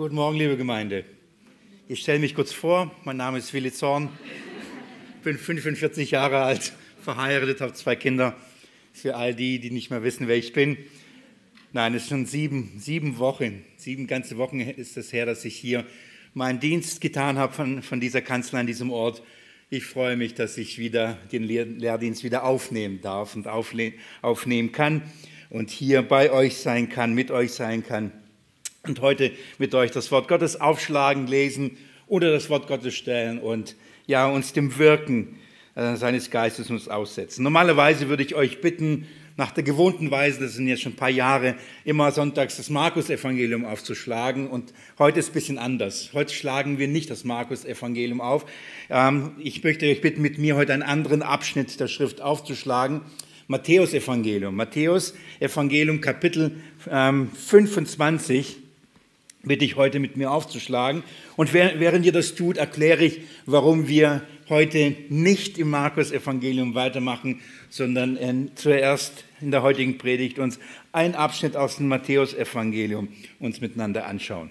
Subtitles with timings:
[0.00, 1.04] Guten Morgen, liebe Gemeinde.
[1.86, 2.90] Ich stelle mich kurz vor.
[3.04, 4.08] Mein Name ist Willi Zorn.
[5.22, 6.72] bin 45 Jahre alt,
[7.02, 8.34] verheiratet, habe zwei Kinder.
[8.94, 10.78] Für all die, die nicht mehr wissen, wer ich bin.
[11.74, 15.84] Nein, es schon sieben, sieben Wochen, sieben ganze Wochen ist es her, dass ich hier
[16.32, 19.22] meinen Dienst getan habe von, von dieser Kanzlei an diesem Ort.
[19.68, 25.02] Ich freue mich, dass ich wieder den Lehr Lehrdienst wieder aufnehmen darf und aufnehmen kann
[25.50, 28.12] und hier bei euch sein kann, mit euch sein kann
[28.86, 31.76] und heute mit euch das Wort Gottes aufschlagen, lesen
[32.06, 33.76] oder das Wort Gottes stellen und
[34.06, 35.38] ja, uns dem Wirken
[35.74, 37.42] äh, seines Geistes uns aussetzen.
[37.42, 39.06] Normalerweise würde ich euch bitten,
[39.40, 41.54] nach der gewohnten Weise, das sind jetzt schon ein paar Jahre,
[41.86, 44.46] immer sonntags das Markus-Evangelium aufzuschlagen.
[44.46, 46.10] Und heute ist es ein bisschen anders.
[46.12, 48.44] Heute schlagen wir nicht das Markus-Evangelium auf.
[48.90, 53.00] Ähm, ich möchte euch bitten, mit mir heute einen anderen Abschnitt der Schrift aufzuschlagen.
[53.46, 54.54] Matthäus-Evangelium.
[54.54, 58.59] Matthäus-Evangelium, Kapitel 25 ähm,
[59.42, 61.02] bitte ich heute mit mir aufzuschlagen.
[61.36, 68.16] Und während ihr das tut, erkläre ich, warum wir heute nicht im Markus-Evangelium weitermachen, sondern
[68.16, 70.58] in, zuerst in der heutigen Predigt uns
[70.92, 74.50] einen Abschnitt aus dem Matthäus-Evangelium uns miteinander anschauen.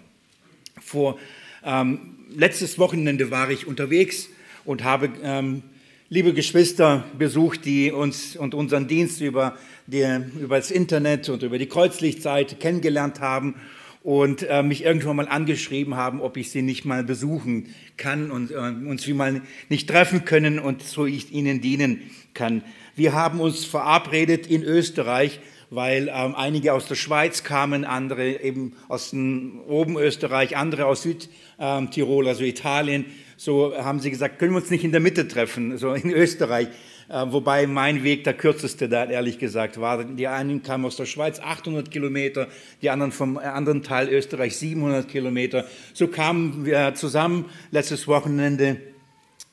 [0.82, 1.20] Vor
[1.64, 4.30] ähm, letztes Wochenende war ich unterwegs
[4.66, 5.64] und habe ähm,
[6.08, 10.06] liebe Geschwister besucht, die uns und unseren Dienst über, die,
[10.40, 13.56] über das Internet und über die Kreuzlichtseite kennengelernt haben
[14.02, 18.52] und äh, mich irgendwann mal angeschrieben haben, ob ich sie nicht mal besuchen kann und
[18.52, 22.02] äh, uns wie mal nicht treffen können und so ich ihnen dienen
[22.34, 22.64] kann.
[22.96, 28.74] Wir haben uns verabredet in Österreich, weil ähm, einige aus der Schweiz kamen, andere eben
[28.88, 33.06] aus dem oben Österreich, andere aus Südtirol, also Italien.
[33.38, 36.70] So haben sie gesagt, können wir uns nicht in der Mitte treffen, so in Österreich.
[37.10, 40.04] Äh, wobei mein Weg der kürzeste da ehrlich gesagt war.
[40.04, 42.48] Die einen kamen aus der Schweiz 800 Kilometer,
[42.84, 45.66] die anderen vom anderen Teil Österreich 700 Kilometer.
[45.94, 48.78] So kamen wir zusammen letztes Wochenende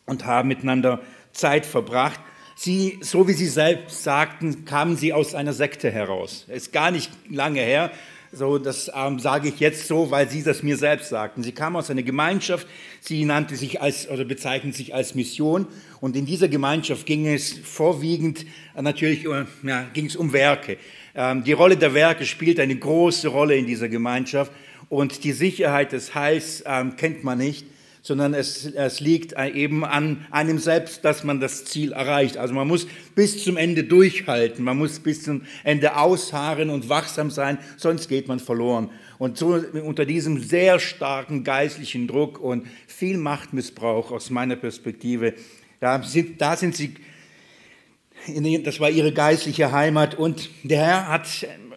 [0.05, 1.01] und haben miteinander
[1.33, 2.21] Zeit verbracht.
[2.57, 6.45] Sie, so wie Sie selbst sagten, kamen Sie aus einer Sekte heraus.
[6.49, 7.91] Ist gar nicht lange her.
[8.33, 11.45] So, das ähm, sage ich jetzt so, weil Sie das mir selbst sagten.
[11.45, 12.67] Sie kam aus einer Gemeinschaft,
[13.01, 15.69] sie nannte sich als oder bezeichnet sich als Mission
[16.01, 18.45] und in dieser Gemeinschaft ging es vorwiegend
[18.75, 20.77] äh, natürlich äh, ja, ging es um Werke.
[21.15, 24.51] Ähm, die Rolle der Werke spielt eine große Rolle in dieser Gemeinschaft
[24.89, 27.65] und die Sicherheit des Heils ähm, kennt man nicht
[28.07, 32.37] sondern es, es liegt eben an einem selbst, dass man das Ziel erreicht.
[32.37, 32.87] Also man muss
[33.17, 38.29] bis zum Ende durchhalten, man muss bis zum Ende ausharren und wachsam sein, sonst geht
[38.29, 38.91] man verloren.
[39.19, 45.35] Und so unter diesem sehr starken geistlichen Druck und viel Machtmissbrauch aus meiner Perspektive,
[45.81, 46.95] da sind, da sind sie
[48.65, 51.27] das war ihre geistliche Heimat und der Herr hat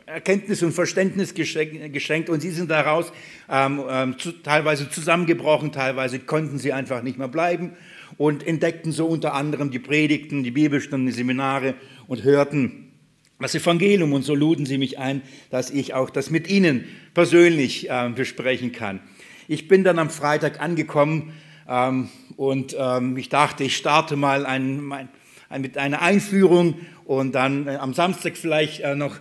[0.10, 3.12] Erkenntnis und Verständnis geschenkt und sie sind daraus
[3.48, 7.74] ähm, ähm, zu, teilweise zusammengebrochen, teilweise konnten sie einfach nicht mehr bleiben
[8.18, 11.76] und entdeckten so unter anderem die Predigten, die Bibelstunden, die Seminare
[12.08, 12.92] und hörten
[13.40, 15.22] das Evangelium und so luden sie mich ein,
[15.52, 19.00] dass ich auch das mit ihnen persönlich äh, besprechen kann.
[19.48, 21.34] Ich bin dann am Freitag angekommen
[21.68, 25.10] ähm, und ähm, ich dachte, ich starte mal ein, ein,
[25.50, 29.20] ein, mit einer Einführung und dann äh, am Samstag vielleicht äh, noch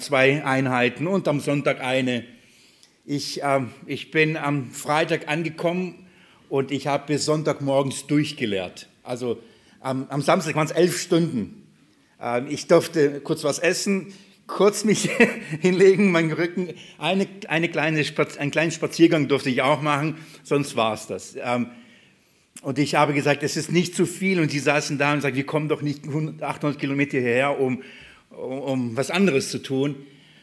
[0.00, 2.24] zwei Einheiten und am Sonntag eine.
[3.04, 6.06] Ich, ähm, ich bin am Freitag angekommen
[6.48, 8.88] und ich habe bis Sonntagmorgens durchgelehrt.
[9.02, 9.38] Also
[9.80, 11.66] am, am Samstag waren es elf Stunden.
[12.20, 14.12] Ähm, ich durfte kurz was essen,
[14.46, 15.08] kurz mich
[15.60, 16.74] hinlegen, meinen Rücken.
[16.98, 18.04] Eine, eine kleine
[18.38, 21.36] einen kleinen Spaziergang durfte ich auch machen, sonst war es das.
[21.40, 21.68] Ähm,
[22.62, 24.40] und ich habe gesagt, es ist nicht zu viel.
[24.40, 27.82] Und sie saßen da und sagten, wir kommen doch nicht 800 Kilometer hierher, um,
[28.30, 29.96] um was anderes zu tun.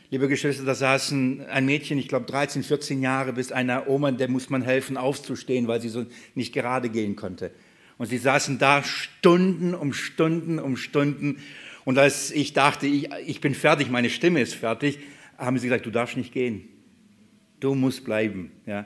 [0.10, 4.30] Liebe Geschwister, da saßen ein Mädchen, ich glaube 13, 14 Jahre, bis einer Oma, der
[4.30, 7.52] muss man helfen, aufzustehen, weil sie so nicht gerade gehen konnte.
[7.98, 11.40] Und sie saßen da Stunden um Stunden um Stunden.
[11.84, 15.00] Und als ich dachte, ich, ich bin fertig, meine Stimme ist fertig,
[15.38, 16.70] haben sie gesagt, du darfst nicht gehen.
[17.60, 18.52] Du musst bleiben.
[18.66, 18.86] Ja.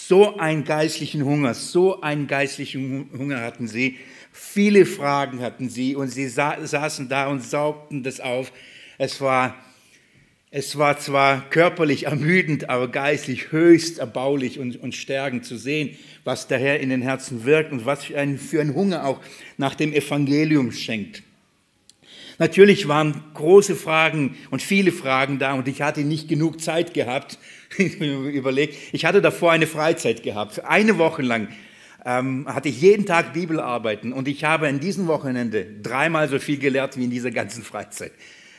[0.00, 3.98] So einen geistlichen Hunger, so einen geistlichen Hunger hatten sie,
[4.40, 8.52] Viele Fragen hatten sie und sie saßen da und saugten das auf.
[8.96, 9.56] Es war,
[10.52, 16.46] es war zwar körperlich ermüdend, aber geistlich höchst erbaulich und, und stärkend zu sehen, was
[16.46, 19.20] der Herr in den Herzen wirkt und was für ein, für ein Hunger auch
[19.56, 21.24] nach dem Evangelium schenkt.
[22.38, 27.38] Natürlich waren große Fragen und viele Fragen da und ich hatte nicht genug Zeit gehabt.
[27.76, 31.48] Überlegt, ich hatte davor eine Freizeit gehabt, eine Woche lang
[32.04, 36.58] ähm, hatte ich jeden Tag Bibelarbeiten und ich habe in diesem Wochenende dreimal so viel
[36.58, 38.12] gelehrt wie in dieser ganzen Freizeit.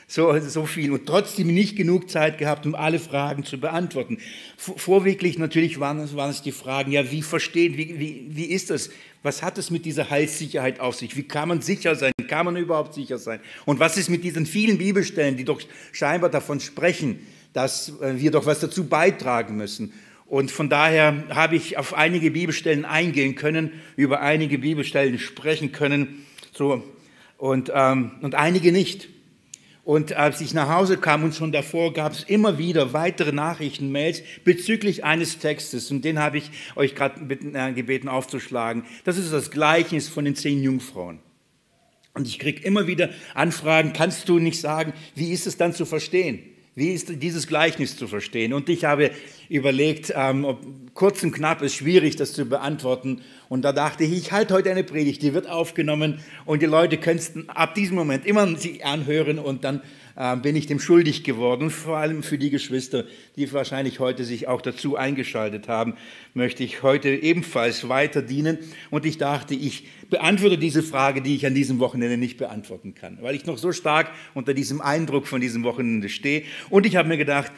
[0.06, 4.18] so, so viel und trotzdem nicht genug Zeit gehabt, um alle Fragen zu beantworten.
[4.56, 8.70] Vorweglich natürlich waren es, waren es die Fragen, ja, wie verstehen, wie, wie, wie ist
[8.70, 8.90] das?
[9.22, 11.16] Was hat es mit dieser Heilssicherheit auf sich?
[11.16, 12.12] Wie kann man sicher sein?
[12.26, 13.40] Kann man überhaupt sicher sein?
[13.66, 15.60] Und was ist mit diesen vielen Bibelstellen, die doch
[15.92, 17.18] scheinbar davon sprechen,
[17.52, 19.92] dass äh, wir doch was dazu beitragen müssen?
[20.26, 26.24] Und von daher habe ich auf einige Bibelstellen eingehen können, über einige Bibelstellen sprechen können,
[26.52, 26.84] so,
[27.36, 29.08] und, ähm, und einige nicht.
[29.82, 33.90] Und als ich nach Hause kam und schon davor gab es immer wieder weitere Nachrichten,
[33.90, 35.90] Mails bezüglich eines Textes.
[35.90, 38.84] Und den habe ich euch gerade äh, gebeten aufzuschlagen.
[39.04, 41.18] Das ist das Gleichnis von den zehn Jungfrauen.
[42.14, 45.86] Und ich kriege immer wieder Anfragen, kannst du nicht sagen, wie ist es dann zu
[45.86, 46.40] verstehen?
[46.80, 48.54] Wie ist dieses Gleichnis zu verstehen?
[48.54, 49.10] Und ich habe
[49.50, 50.56] überlegt, ähm,
[50.94, 53.20] kurz und knapp ist schwierig, das zu beantworten.
[53.50, 56.96] Und da dachte ich, ich halte heute eine Predigt, die wird aufgenommen und die Leute
[56.96, 59.82] können ab diesem Moment immer sie anhören und dann
[60.42, 61.70] bin ich dem schuldig geworden.
[61.70, 63.04] Vor allem für die Geschwister,
[63.36, 65.94] die wahrscheinlich heute sich auch dazu eingeschaltet haben,
[66.34, 68.58] möchte ich heute ebenfalls weiter dienen.
[68.90, 73.16] Und ich dachte, ich beantworte diese Frage, die ich an diesem Wochenende nicht beantworten kann,
[73.22, 76.42] weil ich noch so stark unter diesem Eindruck von diesem Wochenende stehe.
[76.68, 77.50] Und ich habe mir gedacht,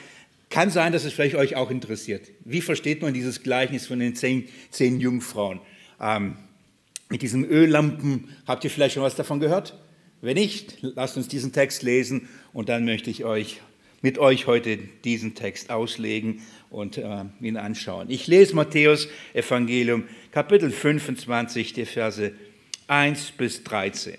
[0.49, 2.29] kann sein, dass es vielleicht euch auch interessiert.
[2.45, 5.61] Wie versteht man dieses Gleichnis von den zehn, zehn Jungfrauen?
[6.01, 6.37] Ähm,
[7.09, 9.77] mit diesen Öllampen, habt ihr vielleicht schon was davon gehört?
[10.23, 13.61] Wenn nicht, lasst uns diesen Text lesen und dann möchte ich euch
[14.03, 18.09] mit euch heute diesen Text auslegen und äh, ihn anschauen.
[18.09, 22.33] Ich lese Matthäus Evangelium Kapitel 25, die Verse
[22.87, 24.15] 1 bis 13.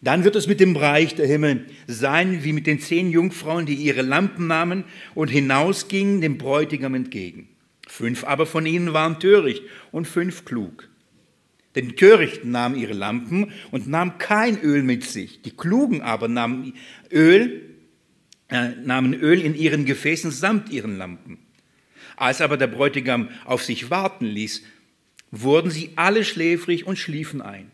[0.00, 3.74] Dann wird es mit dem Reich der Himmel sein wie mit den zehn Jungfrauen, die
[3.74, 7.50] ihre Lampen nahmen und hinausgingen dem Bräutigam entgegen.
[7.86, 10.88] Fünf aber von ihnen waren töricht und fünf klug.
[11.78, 15.42] Denn die Törichten nahmen ihre Lampen und nahmen kein Öl mit sich.
[15.42, 16.74] Die Klugen aber nahmen
[17.12, 17.76] Öl,
[18.48, 21.38] äh, nahmen Öl in ihren Gefäßen samt ihren Lampen.
[22.16, 24.64] Als aber der Bräutigam auf sich warten ließ,
[25.30, 27.70] wurden sie alle schläfrig und schliefen ein.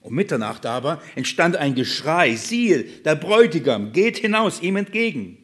[0.00, 5.36] Um Mitternacht aber entstand ein Geschrei, siehe, der Bräutigam geht hinaus ihm entgegen.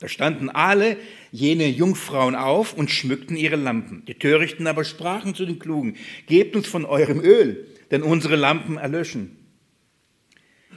[0.00, 0.96] Da standen alle
[1.30, 4.02] jene Jungfrauen auf und schmückten ihre Lampen.
[4.06, 8.78] Die Törichten aber sprachen zu den Klugen, gebt uns von eurem Öl, denn unsere Lampen
[8.78, 9.36] erlöschen.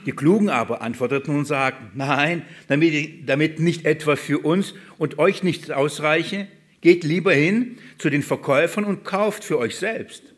[0.04, 5.42] Die Klugen aber antworteten und sagten, nein, damit, damit nicht etwa für uns und euch
[5.42, 6.46] nichts ausreiche,
[6.82, 10.34] geht lieber hin zu den Verkäufern und kauft für euch selbst.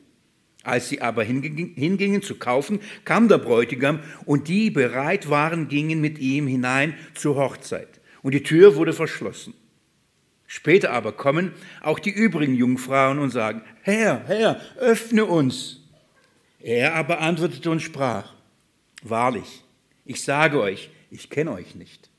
[0.63, 6.21] Als sie aber hingingen zu kaufen, kam der Bräutigam und die bereit waren, gingen mit
[6.21, 8.01] ihm hinein zur Hochzeit.
[8.27, 9.55] Und die Tür wurde verschlossen.
[10.49, 15.79] Später aber kommen auch die übrigen Jungfrauen und sagen, Herr, Herr, öffne uns.
[16.59, 18.35] Er aber antwortete und sprach,
[19.03, 19.63] Wahrlich,
[20.05, 22.11] ich sage euch, ich kenne euch nicht.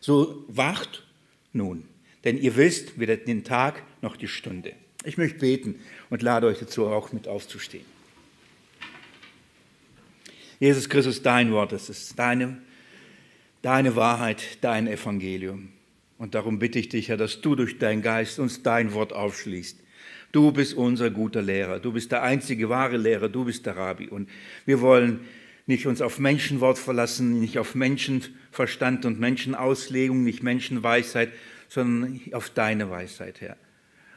[0.00, 1.06] So wacht
[1.52, 1.86] nun,
[2.24, 4.72] denn ihr wisst weder den Tag noch die Stunde.
[5.04, 5.78] Ich möchte beten
[6.08, 7.84] und lade euch dazu auch mit aufzustehen.
[10.58, 12.62] Jesus Christus, dein Wort, es ist deine,
[13.62, 15.68] deine Wahrheit, dein Evangelium.
[16.18, 19.80] Und darum bitte ich dich, Herr, dass du durch deinen Geist uns dein Wort aufschließt.
[20.30, 24.08] Du bist unser guter Lehrer, du bist der einzige wahre Lehrer, du bist der Rabbi.
[24.08, 24.28] Und
[24.64, 25.20] wir wollen
[25.66, 31.32] nicht uns auf Menschenwort verlassen, nicht auf Menschenverstand und Menschenauslegung, nicht Menschenweisheit,
[31.68, 33.56] sondern auf deine Weisheit, Herr.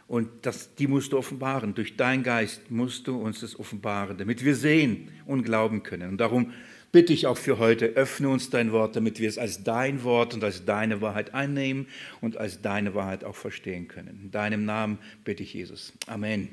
[0.08, 1.74] Und das, die musst du offenbaren.
[1.74, 6.10] Durch deinen Geist musst du uns das offenbaren, damit wir sehen und glauben können.
[6.10, 6.54] Und darum
[6.96, 10.34] bitte ich auch für heute, öffne uns dein Wort, damit wir es als dein Wort
[10.34, 11.88] und als deine Wahrheit annehmen
[12.22, 14.22] und als deine Wahrheit auch verstehen können.
[14.24, 15.92] In deinem Namen bitte ich Jesus.
[16.08, 16.48] Amen.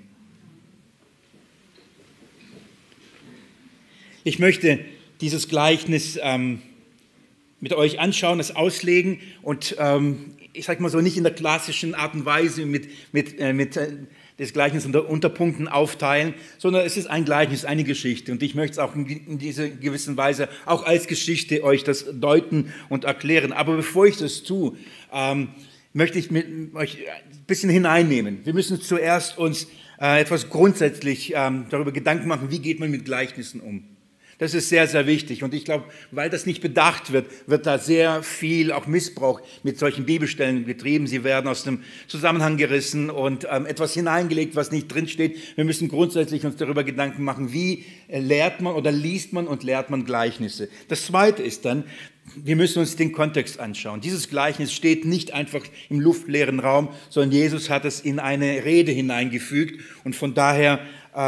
[4.24, 4.80] Ich möchte
[5.20, 6.60] dieses Gleichnis ähm,
[7.60, 11.94] mit euch anschauen, es auslegen und ähm, ich sage mal so, nicht in der klassischen
[11.94, 13.78] Art und Weise mit, mit, äh, mit
[14.42, 18.32] des Gleichnisses unter Unterpunkten aufteilen, sondern es ist ein Gleichnis, eine Geschichte.
[18.32, 22.72] Und ich möchte es auch in dieser gewissen Weise auch als Geschichte euch das deuten
[22.88, 23.52] und erklären.
[23.52, 24.76] Aber bevor ich das tue,
[25.12, 25.48] ähm,
[25.92, 28.40] möchte ich mit euch ein bisschen hineinnehmen.
[28.44, 29.68] Wir müssen zuerst uns
[30.00, 33.84] äh, etwas grundsätzlich ähm, darüber Gedanken machen, wie geht man mit Gleichnissen um.
[34.42, 35.44] Das ist sehr, sehr wichtig.
[35.44, 39.78] Und ich glaube, weil das nicht bedacht wird, wird da sehr viel auch Missbrauch mit
[39.78, 41.06] solchen Bibelstellen betrieben.
[41.06, 45.38] Sie werden aus dem Zusammenhang gerissen und ähm, etwas hineingelegt, was nicht drinsteht.
[45.54, 49.62] Wir müssen grundsätzlich uns darüber Gedanken machen, wie äh, lehrt man oder liest man und
[49.62, 50.68] lehrt man Gleichnisse.
[50.88, 51.84] Das Zweite ist dann,
[52.34, 54.00] wir müssen uns den Kontext anschauen.
[54.00, 58.90] Dieses Gleichnis steht nicht einfach im luftleeren Raum, sondern Jesus hat es in eine Rede
[58.90, 60.80] hineingefügt und von daher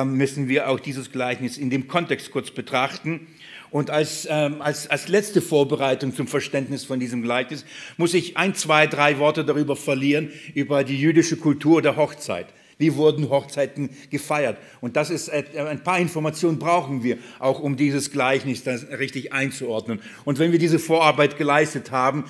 [0.04, 3.26] müssen wir auch dieses Gleichnis in dem Kontext kurz betrachten.
[3.70, 7.64] Und als, ähm, als, als letzte Vorbereitung zum Verständnis von diesem Gleichnis
[7.96, 12.46] muss ich ein, zwei, drei Worte darüber verlieren, über die jüdische Kultur der Hochzeit.
[12.78, 14.58] Wie wurden Hochzeiten gefeiert?
[14.80, 20.00] Und das ist äh, ein paar Informationen brauchen wir auch, um dieses Gleichnis richtig einzuordnen.
[20.24, 22.24] Und wenn wir diese Vorarbeit geleistet haben,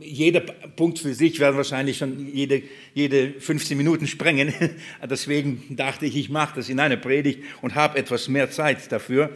[0.00, 2.62] jeder Punkt für sich werden wahrscheinlich schon jede,
[2.94, 4.52] jede 15 Minuten sprengen.
[5.08, 9.30] Deswegen dachte ich, ich mache das in einer Predigt und habe etwas mehr Zeit dafür.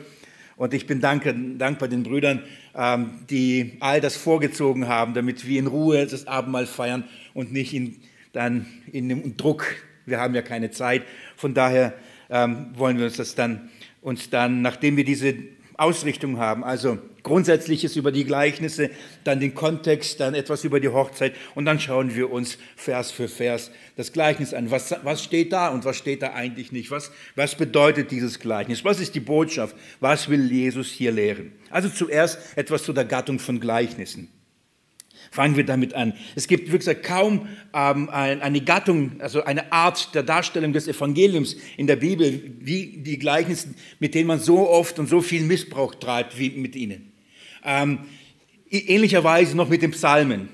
[0.57, 2.43] Und ich bin dankbar den Brüdern,
[2.77, 7.75] ähm, die all das vorgezogen haben, damit wir in Ruhe das Abendmahl feiern und nicht
[7.75, 7.97] in,
[8.33, 9.67] dann in dem Druck
[10.07, 11.03] wir haben ja keine Zeit.
[11.37, 11.95] Von daher
[12.31, 13.71] ähm, wollen wir uns das dann,
[14.01, 15.35] uns dann, nachdem wir diese
[15.77, 18.91] Ausrichtung haben, also Grundsätzliches über die Gleichnisse,
[19.25, 23.29] dann den Kontext, dann etwas über die Hochzeit und dann schauen wir uns Vers für
[23.29, 24.71] Vers das Gleichnis an.
[24.71, 26.91] Was, was steht da und was steht da eigentlich nicht?
[26.91, 28.85] Was, was bedeutet dieses Gleichnis?
[28.85, 29.75] Was ist die Botschaft?
[30.01, 31.53] Was will Jesus hier lehren?
[31.71, 34.29] Also zuerst etwas zu der Gattung von Gleichnissen.
[35.31, 36.15] Fangen wir damit an.
[36.35, 41.87] Es gibt, wie kaum ähm, eine Gattung, also eine Art der Darstellung des Evangeliums in
[41.87, 46.39] der Bibel, wie die Gleichnisse, mit denen man so oft und so viel Missbrauch treibt
[46.39, 47.13] wie mit ihnen.
[47.65, 48.01] Ähm,
[48.71, 50.49] ähnlicherweise noch mit den Psalmen,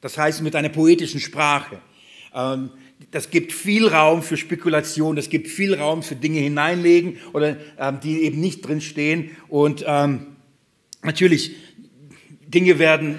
[0.00, 1.78] das heißt mit einer poetischen Sprache.
[2.34, 2.70] Ähm,
[3.10, 7.98] das gibt viel Raum für Spekulation, das gibt viel Raum für Dinge hineinlegen oder ähm,
[8.02, 9.30] die eben nicht drin stehen.
[9.48, 10.36] Und ähm,
[11.02, 11.52] natürlich,
[12.46, 13.18] Dinge werden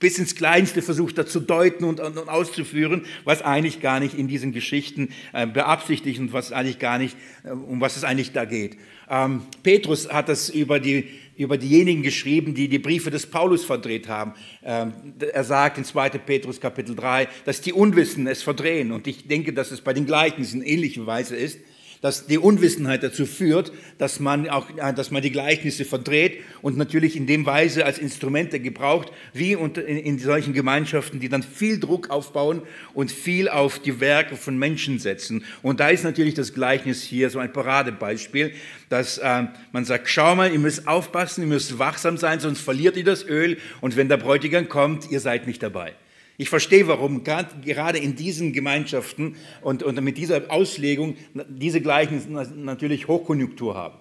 [0.00, 4.18] bis ins Kleinste versucht er zu deuten und, und, und, auszuführen, was eigentlich gar nicht
[4.18, 8.32] in diesen Geschichten äh, beabsichtigt und was eigentlich gar nicht, äh, um was es eigentlich
[8.32, 8.78] da geht.
[9.08, 14.08] Ähm, Petrus hat das über, die, über diejenigen geschrieben, die die Briefe des Paulus verdreht
[14.08, 14.32] haben.
[14.64, 16.10] Ähm, er sagt in 2.
[16.10, 18.92] Petrus Kapitel 3, dass die Unwissen es verdrehen.
[18.92, 21.58] Und ich denke, dass es bei den Gleichnissen in ähnlicher Weise ist
[22.00, 24.66] dass die Unwissenheit dazu führt, dass man auch,
[24.96, 30.18] dass man die Gleichnisse verdreht und natürlich in dem Weise als Instrumente gebraucht, wie in
[30.18, 32.62] solchen Gemeinschaften, die dann viel Druck aufbauen
[32.94, 35.44] und viel auf die Werke von Menschen setzen.
[35.62, 38.52] Und da ist natürlich das Gleichnis hier so ein Paradebeispiel,
[38.88, 42.96] dass äh, man sagt, schau mal, ihr müsst aufpassen, ihr müsst wachsam sein, sonst verliert
[42.96, 45.94] ihr das Öl und wenn der Bräutigam kommt, ihr seid nicht dabei.
[46.40, 53.08] Ich verstehe, warum gerade in diesen Gemeinschaften und, und mit dieser Auslegung diese Gleichnisse natürlich
[53.08, 53.98] Hochkonjunktur haben.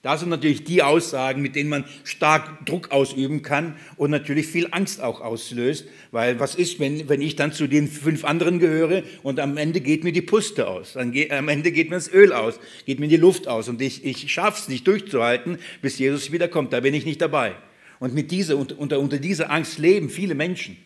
[0.00, 4.68] Das sind natürlich die Aussagen, mit denen man stark Druck ausüben kann und natürlich viel
[4.70, 9.02] Angst auch auslöst, weil was ist, wenn, wenn ich dann zu den fünf anderen gehöre
[9.22, 12.10] und am Ende geht mir die Puste aus, dann geht, am Ende geht mir das
[12.10, 15.98] Öl aus, geht mir die Luft aus und ich, ich schaffe es nicht durchzuhalten, bis
[15.98, 17.54] Jesus wiederkommt, da bin ich nicht dabei.
[18.00, 20.78] Und mit dieser, unter, unter dieser Angst leben viele Menschen.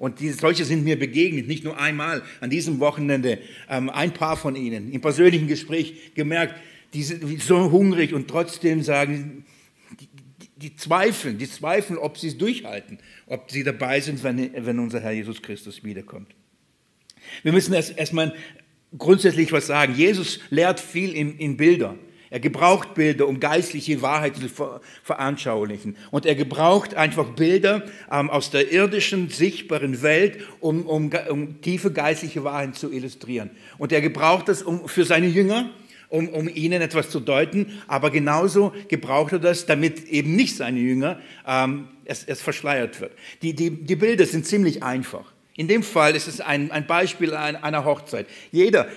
[0.00, 3.38] Und die, solche sind mir begegnet, nicht nur einmal an diesem Wochenende,
[3.68, 6.54] ähm, ein paar von ihnen im persönlichen Gespräch gemerkt,
[6.94, 9.44] die sind so hungrig und trotzdem sagen,
[10.00, 10.08] die,
[10.56, 15.00] die, zweifeln, die zweifeln, ob sie es durchhalten, ob sie dabei sind, wenn, wenn unser
[15.00, 16.34] Herr Jesus Christus wiederkommt.
[17.42, 18.34] Wir müssen erst erstmal
[18.96, 19.94] grundsätzlich was sagen.
[19.94, 21.98] Jesus lehrt viel in, in Bildern.
[22.30, 24.48] Er gebraucht Bilder, um geistliche Wahrheit zu
[25.02, 25.96] veranschaulichen.
[26.12, 31.90] Und er gebraucht einfach Bilder ähm, aus der irdischen, sichtbaren Welt, um, um, um tiefe
[31.90, 33.50] geistliche Wahrheit zu illustrieren.
[33.78, 35.70] Und er gebraucht das um, für seine Jünger,
[36.08, 40.78] um, um ihnen etwas zu deuten, aber genauso gebraucht er das, damit eben nicht seine
[40.78, 43.12] Jünger ähm, es, es verschleiert wird.
[43.42, 45.32] Die, die, die Bilder sind ziemlich einfach.
[45.56, 48.26] In dem Fall ist es ein, ein Beispiel einer Hochzeit.
[48.50, 48.88] Jeder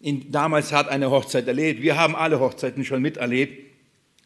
[0.00, 1.82] in, damals hat eine Hochzeit erlebt.
[1.82, 3.66] Wir haben alle Hochzeiten schon miterlebt.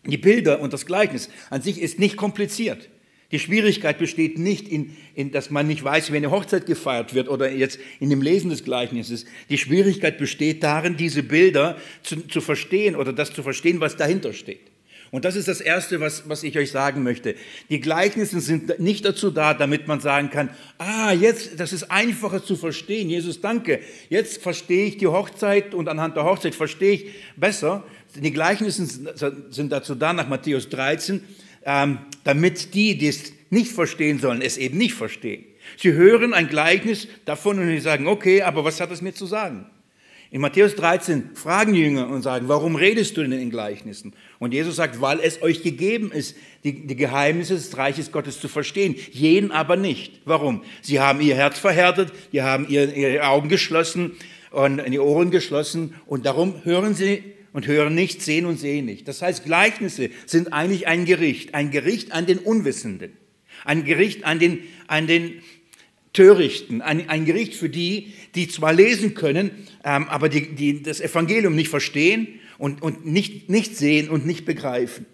[0.07, 2.88] Die Bilder und das Gleichnis an sich ist nicht kompliziert.
[3.33, 7.28] Die Schwierigkeit besteht nicht in, in, dass man nicht weiß, wie eine Hochzeit gefeiert wird
[7.28, 9.25] oder jetzt in dem Lesen des Gleichnisses.
[9.50, 14.35] Die Schwierigkeit besteht darin, diese Bilder zu, zu verstehen oder das zu verstehen, was dahinter
[14.35, 14.71] steht.
[15.14, 17.37] Und das ist das Erste, was, was ich euch sagen möchte.
[17.71, 22.42] Die Gleichnisse sind nicht dazu da, damit man sagen kann, ah, jetzt, das ist einfacher
[22.42, 23.09] zu verstehen.
[23.09, 23.78] Jesus, danke.
[24.09, 27.85] Jetzt verstehe ich die Hochzeit und anhand der Hochzeit verstehe ich besser.
[28.16, 28.88] Die Gleichnisse
[29.50, 31.23] sind dazu da, nach Matthäus 13,
[31.64, 35.44] ähm, damit die, die es nicht verstehen sollen, es eben nicht verstehen.
[35.76, 39.26] Sie hören ein Gleichnis davon und sie sagen, okay, aber was hat es mir zu
[39.26, 39.66] sagen?
[40.35, 44.14] In Matthäus 13 fragen die Jünger und sagen, warum redest du denn in Gleichnissen?
[44.41, 48.49] Und Jesus sagt, weil es euch gegeben ist, die, die, Geheimnisse des Reiches Gottes zu
[48.49, 50.23] verstehen, jenen aber nicht.
[50.25, 50.64] Warum?
[50.83, 54.17] Sie haben ihr Herz verhärtet, die haben ihr, ihre Augen geschlossen
[54.50, 57.23] und die Ohren geschlossen und darum hören sie
[57.53, 59.07] und hören nicht, sehen und sehen nicht.
[59.07, 63.17] Das heißt, Gleichnisse sind eigentlich ein Gericht, ein Gericht an den Unwissenden,
[63.64, 65.43] ein Gericht an den, an den
[66.14, 69.50] Törichten, ein, ein Gericht für die, die zwar lesen können,
[69.85, 74.47] ähm, aber die, die das Evangelium nicht verstehen und, und nicht, nicht sehen und nicht
[74.47, 75.04] begreifen.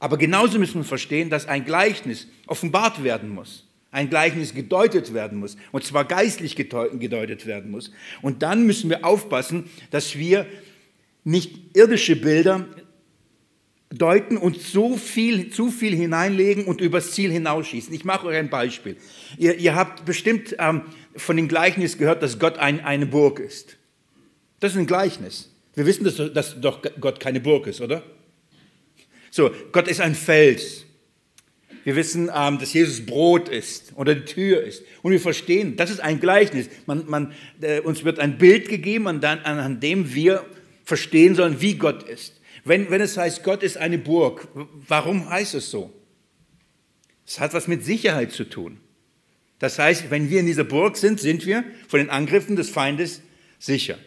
[0.00, 3.66] Aber genauso müssen wir verstehen, dass ein Gleichnis offenbart werden muss.
[3.92, 5.56] Ein Gleichnis gedeutet werden muss.
[5.72, 7.92] Und zwar geistlich gedeutet werden muss.
[8.22, 10.46] Und dann müssen wir aufpassen, dass wir
[11.22, 12.66] nicht irdische Bilder
[13.90, 17.92] deuten und so viel, zu viel hineinlegen und übers Ziel hinausschießen.
[17.92, 18.96] Ich mache euch ein Beispiel.
[19.36, 20.82] Ihr, ihr habt bestimmt ähm,
[21.16, 23.76] von dem Gleichnis gehört, dass Gott ein, eine Burg ist.
[24.60, 25.50] Das ist ein Gleichnis.
[25.74, 28.02] Wir wissen, dass, dass doch Gott keine Burg ist, oder?
[29.30, 30.84] So, Gott ist ein Fels.
[31.82, 34.84] Wir wissen, ähm, dass Jesus Brot ist oder die Tür ist.
[35.02, 36.68] Und wir verstehen, das ist ein Gleichnis.
[36.86, 40.44] Man, man, äh, uns wird ein Bild gegeben, an, an dem wir
[40.84, 42.39] verstehen sollen, wie Gott ist.
[42.64, 44.48] Wenn, wenn es heißt, Gott ist eine Burg,
[44.86, 45.92] warum heißt es so?
[47.26, 48.80] Es hat was mit Sicherheit zu tun.
[49.60, 53.22] Das heißt, wenn wir in dieser Burg sind, sind wir von den Angriffen des Feindes
[53.58, 53.98] sicher.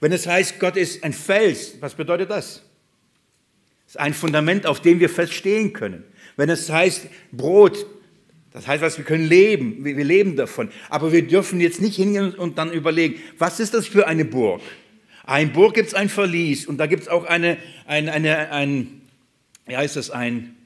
[0.00, 2.62] Wenn es heißt, Gott ist ein Fels, was bedeutet das?
[3.86, 6.04] Es ist ein Fundament, auf dem wir feststehen können.
[6.36, 7.86] Wenn es heißt Brot,
[8.52, 10.70] das heißt, was wir können leben, wir leben davon.
[10.90, 14.60] Aber wir dürfen jetzt nicht hingehen und dann überlegen, was ist das für eine Burg?
[15.24, 19.02] Ein Burg gibt es ein Verlies und da gibt es auch eine, eine, eine, ein,
[19.66, 20.56] wie heißt das, ein,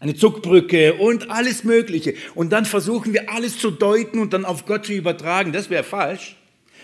[0.00, 2.14] eine Zugbrücke und alles Mögliche.
[2.34, 5.52] Und dann versuchen wir alles zu deuten und dann auf Gott zu übertragen.
[5.52, 6.36] Das wäre falsch.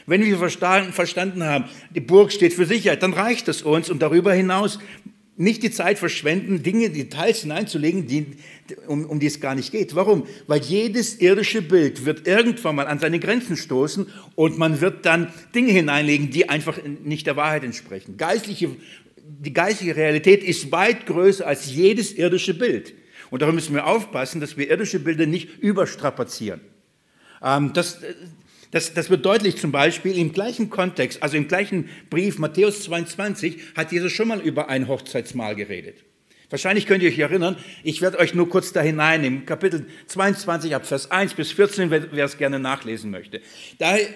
[0.07, 4.35] Wenn wir verstanden haben, die Burg steht für Sicherheit, dann reicht es uns und darüber
[4.35, 4.78] hinaus
[5.36, 8.26] nicht die Zeit verschwenden, Dinge, Details hineinzulegen, die,
[8.86, 9.94] um, um die es gar nicht geht.
[9.94, 10.26] Warum?
[10.46, 15.32] Weil jedes irdische Bild wird irgendwann mal an seine Grenzen stoßen und man wird dann
[15.54, 18.16] Dinge hineinlegen, die einfach nicht der Wahrheit entsprechen.
[18.16, 18.70] Geistliche,
[19.16, 22.94] die geistliche Realität ist weit größer als jedes irdische Bild.
[23.30, 26.60] Und darum müssen wir aufpassen, dass wir irdische Bilder nicht überstrapazieren.
[27.42, 27.98] Ähm, das,
[28.75, 33.57] das, das wird deutlich zum Beispiel im gleichen Kontext, also im gleichen Brief Matthäus 22,
[33.76, 35.99] hat Jesus schon mal über ein Hochzeitsmahl geredet.
[36.50, 40.87] Wahrscheinlich könnt ihr euch erinnern, ich werde euch nur kurz da hineinnehmen, Kapitel 22 ab
[40.87, 43.41] Vers 1 bis 14, wer, wer es gerne nachlesen möchte.
[43.78, 44.08] Da äh,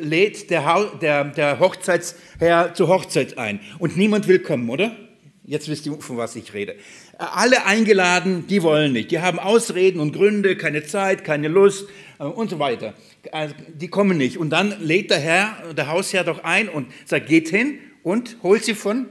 [0.00, 4.96] lädt der, der, der Hochzeitsherr zur Hochzeit ein und niemand will kommen, oder?
[5.44, 6.76] Jetzt wisst ihr, von was ich rede.
[7.18, 9.10] Alle eingeladen, die wollen nicht.
[9.10, 11.88] Die haben Ausreden und Gründe, keine Zeit, keine Lust
[12.20, 12.94] äh, und so weiter.
[13.32, 14.38] Also, die kommen nicht.
[14.38, 18.64] Und dann lädt der Herr, der Hausherr doch ein und sagt, geht hin und holt
[18.64, 19.06] sie von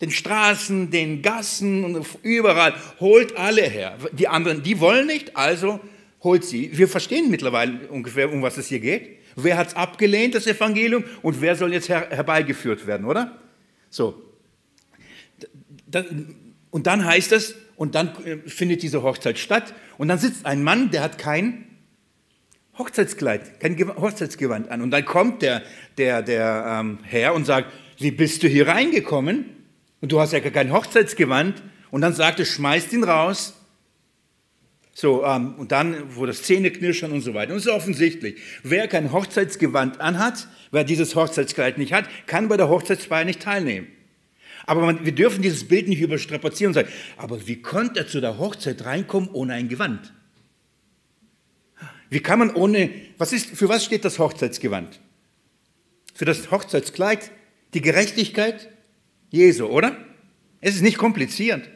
[0.00, 3.96] den Straßen, den Gassen und überall, holt alle her.
[4.12, 5.80] Die anderen, die wollen nicht, also
[6.22, 6.70] holt sie.
[6.76, 9.18] Wir verstehen mittlerweile ungefähr, um was es hier geht.
[9.36, 13.38] Wer hat es abgelehnt, das Evangelium, und wer soll jetzt her herbeigeführt werden, oder?
[13.90, 14.22] So.
[16.70, 20.62] Und dann heißt es, und dann äh, findet diese Hochzeit statt, und dann sitzt ein
[20.62, 21.64] Mann, der hat kein
[22.78, 24.82] Hochzeitskleid, kein Hochzeitsgewand an.
[24.82, 25.62] Und dann kommt der,
[25.96, 29.46] der, der ähm, Herr und sagt, wie bist du hier reingekommen?
[30.00, 31.62] Und du hast ja gar kein Hochzeitsgewand.
[31.90, 33.54] Und dann sagt er, schmeißt ihn raus.
[34.92, 37.52] So, ähm, und dann, wo das Zähne knirschen und so weiter.
[37.52, 42.56] Und es ist offensichtlich, wer kein Hochzeitsgewand anhat, wer dieses Hochzeitskleid nicht hat, kann bei
[42.56, 43.88] der Hochzeitsfeier nicht teilnehmen.
[44.66, 48.20] Aber man, wir dürfen dieses Bild nicht überstrapazieren und sagen, aber wie konnte er zu
[48.20, 50.12] der Hochzeit reinkommen ohne ein Gewand?
[52.10, 55.00] Wie kann man ohne, was ist, für was steht das Hochzeitsgewand?
[56.14, 57.30] Für das Hochzeitskleid?
[57.74, 58.68] Die Gerechtigkeit
[59.30, 59.96] Jesu, oder?
[60.60, 61.68] Es ist nicht kompliziert.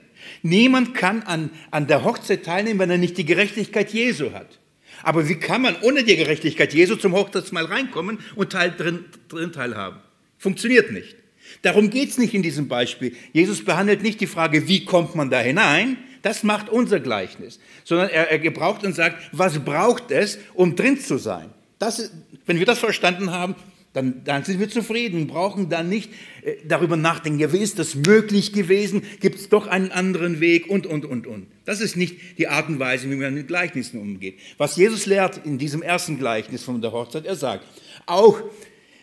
[0.43, 4.59] Niemand kann an, an der Hochzeit teilnehmen, wenn er nicht die Gerechtigkeit Jesu hat.
[5.03, 9.53] Aber wie kann man ohne die Gerechtigkeit Jesu zum Hochzeitsmahl reinkommen und teil, drin, drin
[9.53, 10.01] teilhaben?
[10.39, 11.17] Funktioniert nicht.
[11.63, 13.15] Darum geht es nicht in diesem Beispiel.
[13.33, 17.61] Jesus behandelt nicht die Frage, wie kommt man da hinein, das macht unser Gleichnis.
[17.85, 21.51] Sondern er, er gebraucht und sagt, was braucht es, um drin zu sein?
[21.79, 22.11] Das,
[22.47, 23.55] wenn wir das verstanden haben,
[23.93, 26.11] dann, dann sind wir zufrieden, brauchen dann nicht
[26.43, 29.03] äh, darüber nachdenken, ja, wie ist das möglich gewesen?
[29.19, 31.49] Gibt es doch einen anderen Weg und, und, und, und.
[31.65, 34.39] Das ist nicht die Art und Weise, wie man mit Gleichnissen umgeht.
[34.59, 37.65] Was Jesus lehrt in diesem ersten Gleichnis von der Hochzeit, er sagt,
[38.07, 38.41] auch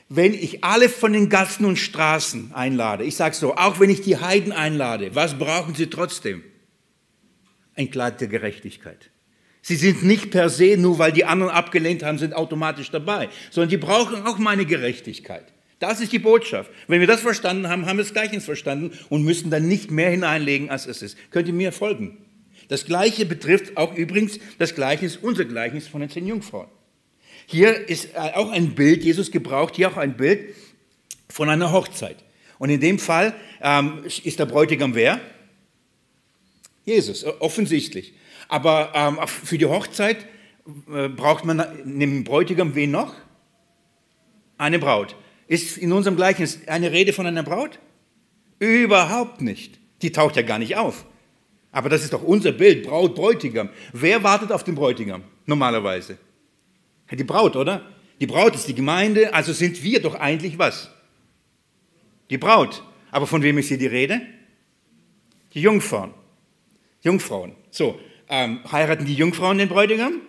[0.09, 4.01] wenn ich alle von den Gassen und Straßen einlade, ich sage so, auch wenn ich
[4.01, 6.43] die Heiden einlade, was brauchen sie trotzdem?
[7.77, 9.09] ein Kleid der Gerechtigkeit.
[9.61, 13.69] Sie sind nicht per se, nur weil die anderen abgelehnt haben, sind automatisch dabei, sondern
[13.69, 15.45] die brauchen auch meine Gerechtigkeit.
[15.79, 16.71] Das ist die Botschaft.
[16.87, 20.09] Wenn wir das verstanden haben, haben wir es Gleichnis verstanden und müssen dann nicht mehr
[20.09, 21.17] hineinlegen, als es ist.
[21.29, 22.17] Könnt ihr mir folgen?
[22.67, 26.69] Das Gleiche betrifft auch übrigens das Gleichnis, unser Gleichnis von den zehn Jungfrauen.
[27.49, 30.53] Hier ist äh, auch ein Bild, Jesus gebraucht hier auch ein Bild
[31.29, 32.17] von einer Hochzeit.
[32.59, 35.21] Und in dem Fall ähm, ist der Bräutigam wer?
[36.83, 38.13] Jesus, offensichtlich.
[38.49, 40.25] Aber ähm, für die Hochzeit
[40.93, 43.15] äh, braucht man neben Bräutigam wen noch?
[44.57, 45.15] Eine Braut.
[45.47, 47.79] Ist in unserem Gleichnis eine Rede von einer Braut?
[48.59, 49.79] Überhaupt nicht.
[50.01, 51.05] Die taucht ja gar nicht auf.
[51.71, 53.69] Aber das ist doch unser Bild, Braut, Bräutigam.
[53.93, 56.17] Wer wartet auf den Bräutigam normalerweise?
[57.11, 57.81] Die Braut, oder?
[58.19, 60.91] Die Braut ist die Gemeinde, also sind wir doch eigentlich was?
[62.29, 62.83] Die Braut.
[63.11, 64.21] Aber von wem ist hier die Rede?
[65.53, 66.13] Die Jungfrauen.
[67.01, 67.53] Jungfrauen.
[67.69, 70.21] So, ähm, heiraten die Jungfrauen den Bräutigam?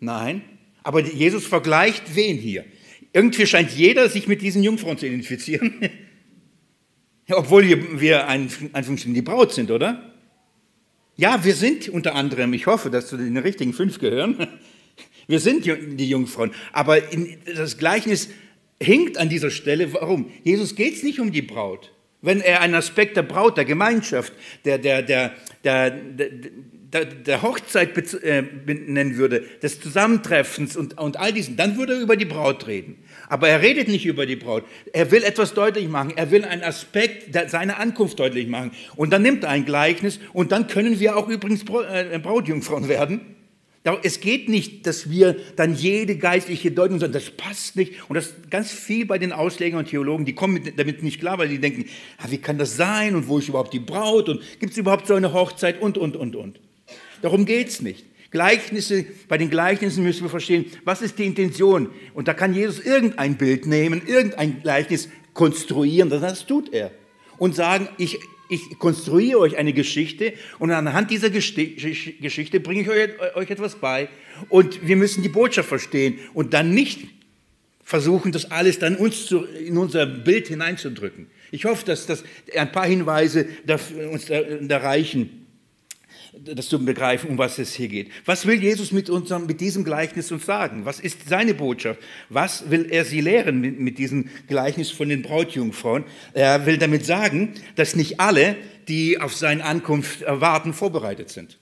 [0.00, 0.42] Nein.
[0.82, 2.64] Aber Jesus vergleicht wen hier?
[3.12, 5.74] Irgendwie scheint jeder sich mit diesen Jungfrauen zu identifizieren.
[7.30, 10.12] Obwohl wir ein, die Braut sind, oder?
[11.16, 14.48] Ja, wir sind unter anderem, ich hoffe, dass zu den richtigen fünf gehören.
[15.26, 16.52] Wir sind die Jungfrauen.
[16.72, 16.98] Aber
[17.54, 18.28] das Gleichnis
[18.82, 19.92] hinkt an dieser Stelle.
[19.94, 20.30] Warum?
[20.44, 21.92] Jesus geht es nicht um die Braut.
[22.20, 24.32] Wenn er einen Aspekt der Braut, der Gemeinschaft,
[24.64, 25.32] der, der, der,
[25.64, 25.90] der,
[26.92, 32.16] der, Hochzeit äh, nennen würde, des Zusammentreffens und, und all diesen, dann würde er über
[32.16, 33.02] die Braut reden.
[33.28, 34.64] Aber er redet nicht über die Braut.
[34.92, 36.12] Er will etwas deutlich machen.
[36.14, 38.70] Er will einen Aspekt seiner Ankunft deutlich machen.
[38.94, 43.41] Und dann nimmt er ein Gleichnis und dann können wir auch übrigens äh, Brautjungfrauen werden.
[44.02, 48.08] Es geht nicht, dass wir dann jede geistliche Deutung sagen, das passt nicht.
[48.08, 51.48] Und das ganz viel bei den Auslegern und Theologen, die kommen damit nicht klar, weil
[51.48, 51.86] die denken,
[52.18, 55.08] ah, wie kann das sein und wo ist überhaupt die Braut und gibt es überhaupt
[55.08, 56.60] so eine Hochzeit und, und, und, und.
[57.22, 58.06] Darum geht es nicht.
[58.30, 61.90] Gleichnisse, bei den Gleichnissen müssen wir verstehen, was ist die Intention?
[62.14, 66.92] Und da kann Jesus irgendein Bild nehmen, irgendein Gleichnis konstruieren, das tut er.
[67.36, 68.18] Und sagen, ich,
[68.52, 72.88] ich konstruiere euch eine Geschichte und anhand dieser Geschichte bringe ich
[73.34, 74.08] euch etwas bei.
[74.48, 77.00] Und wir müssen die Botschaft verstehen und dann nicht
[77.82, 81.28] versuchen, das alles dann uns zu, in unser Bild hineinzudrücken.
[81.50, 82.24] Ich hoffe, dass das
[82.56, 83.46] ein paar Hinweise
[84.10, 85.41] uns da, da reichen
[86.32, 88.10] das zu begreifen, um was es hier geht.
[88.24, 90.86] Was will Jesus mit, unserem, mit diesem Gleichnis uns sagen?
[90.86, 92.00] Was ist seine Botschaft?
[92.30, 96.04] Was will er sie lehren mit, mit diesem Gleichnis von den Brautjungfrauen?
[96.32, 98.56] Er will damit sagen, dass nicht alle,
[98.88, 101.58] die auf seine Ankunft erwarten, vorbereitet sind.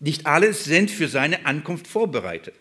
[0.00, 2.54] Nicht alle sind für seine Ankunft vorbereitet.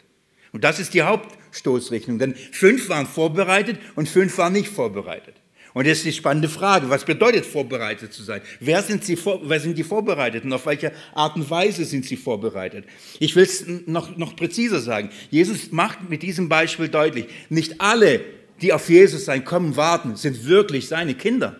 [0.52, 5.36] Und das ist die Hauptstoßrichtung, denn fünf waren vorbereitet und fünf waren nicht vorbereitet.
[5.78, 8.42] Und jetzt die spannende Frage, was bedeutet vorbereitet zu sein?
[8.60, 10.52] Wer sind, sie, wer sind die Vorbereiteten?
[10.52, 12.86] Auf welche Art und Weise sind sie vorbereitet?
[13.20, 15.12] Ich will es noch, noch präziser sagen.
[15.30, 18.22] Jesus macht mit diesem Beispiel deutlich, nicht alle,
[18.60, 21.58] die auf Jesus sein Kommen warten, sind wirklich seine Kinder.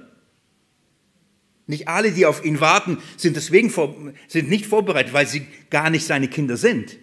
[1.68, 3.96] Nicht alle, die auf ihn warten, sind deswegen vor,
[4.28, 6.98] sind nicht vorbereitet, weil sie gar nicht seine Kinder sind.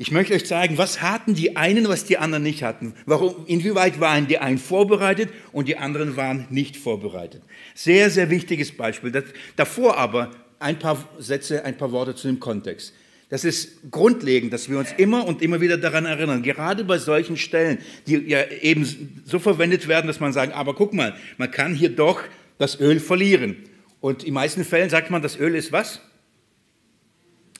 [0.00, 2.94] Ich möchte euch zeigen, was hatten die einen, was die anderen nicht hatten.
[3.04, 7.42] Warum, inwieweit waren die einen vorbereitet und die anderen waren nicht vorbereitet.
[7.74, 9.10] Sehr, sehr wichtiges Beispiel.
[9.12, 9.24] Das,
[9.56, 12.94] davor aber ein paar Sätze, ein paar Worte zu dem Kontext.
[13.28, 17.36] Das ist grundlegend, dass wir uns immer und immer wieder daran erinnern, gerade bei solchen
[17.36, 21.74] Stellen, die ja eben so verwendet werden, dass man sagt, aber guck mal, man kann
[21.74, 22.22] hier doch
[22.56, 23.54] das Öl verlieren.
[24.00, 26.00] Und in meisten Fällen sagt man, das Öl ist was?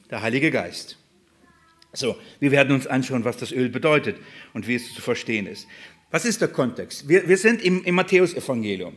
[0.09, 0.96] Der Heilige Geist.
[1.92, 4.16] So, wir werden uns anschauen, was das Öl bedeutet
[4.55, 5.66] und wie es zu verstehen ist.
[6.11, 7.09] Was ist der Kontext?
[7.09, 8.94] Wir, wir sind im, im Matthäusevangelium.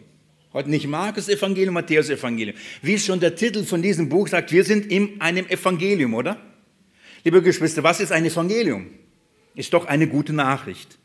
[0.52, 2.56] Heute nicht Markus-Evangelium, Matthäus-Evangelium.
[2.84, 6.40] Wie schon der Titel von diesem Buch sagt, wir sind in einem Evangelium, oder?
[7.24, 8.88] Liebe Geschwister, was ist ein Evangelium?
[9.56, 11.00] Ist doch eine gute Nachricht.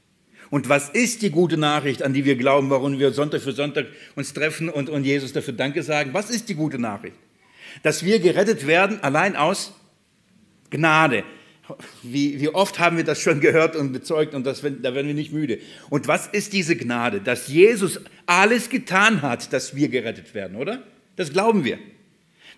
[0.50, 3.86] Und was ist die gute Nachricht, an die wir glauben, warum wir Sonntag für Sonntag
[4.14, 6.12] uns treffen und, und Jesus dafür Danke sagen?
[6.12, 7.16] Was ist die gute Nachricht?
[7.82, 9.74] Dass wir gerettet werden allein aus
[10.70, 11.24] Gnade.
[12.02, 15.14] Wie, wie, oft haben wir das schon gehört und bezeugt und das, da werden wir
[15.14, 15.58] nicht müde.
[15.90, 17.20] Und was ist diese Gnade?
[17.20, 20.82] Dass Jesus alles getan hat, dass wir gerettet werden, oder?
[21.16, 21.78] Das glauben wir.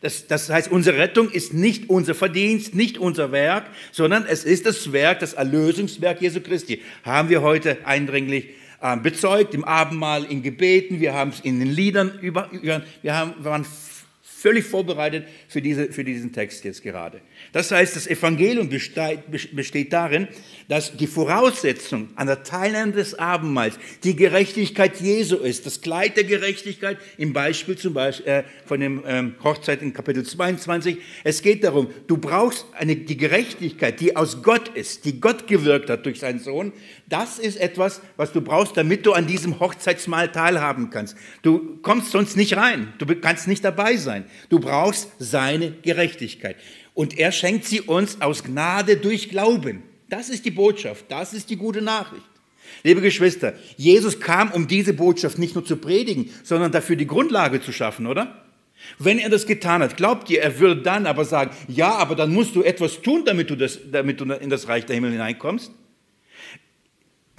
[0.01, 4.65] Das, das heißt, unsere Rettung ist nicht unser Verdienst, nicht unser Werk, sondern es ist
[4.65, 6.81] das Werk, das Erlösungswerk Jesu Christi.
[7.03, 8.49] Haben wir heute eindringlich
[8.81, 12.83] äh, bezeugt, im Abendmahl, in Gebeten, wir haben es in den Liedern über, wir,
[13.15, 13.67] haben, wir waren
[14.41, 17.21] völlig vorbereitet für, diese, für diesen Text jetzt gerade.
[17.53, 20.29] Das heißt, das Evangelium besteht darin,
[20.69, 26.25] dass die Voraussetzung an der Teilnahme des Abendmahls die Gerechtigkeit Jesu ist, das Kleid der
[26.25, 30.97] Gerechtigkeit im Beispiel zum Beispiel äh, von dem ähm, Hochzeit in Kapitel 22.
[31.23, 35.91] Es geht darum, du brauchst eine, die Gerechtigkeit, die aus Gott ist, die Gott gewirkt
[35.91, 36.73] hat durch seinen Sohn.
[37.11, 41.17] Das ist etwas, was du brauchst, damit du an diesem Hochzeitsmahl teilhaben kannst.
[41.43, 44.25] Du kommst sonst nicht rein, du kannst nicht dabei sein.
[44.49, 46.57] Du brauchst seine Gerechtigkeit.
[46.95, 49.83] Und er schenkt sie uns aus Gnade durch Glauben.
[50.09, 52.25] Das ist die Botschaft, das ist die gute Nachricht.
[52.85, 57.61] Liebe Geschwister, Jesus kam, um diese Botschaft nicht nur zu predigen, sondern dafür die Grundlage
[57.61, 58.45] zu schaffen, oder?
[59.01, 62.33] Wenn er das getan hat, glaubt ihr, er würde dann aber sagen, ja, aber dann
[62.33, 65.73] musst du etwas tun, damit du, das, damit du in das Reich der Himmel hineinkommst?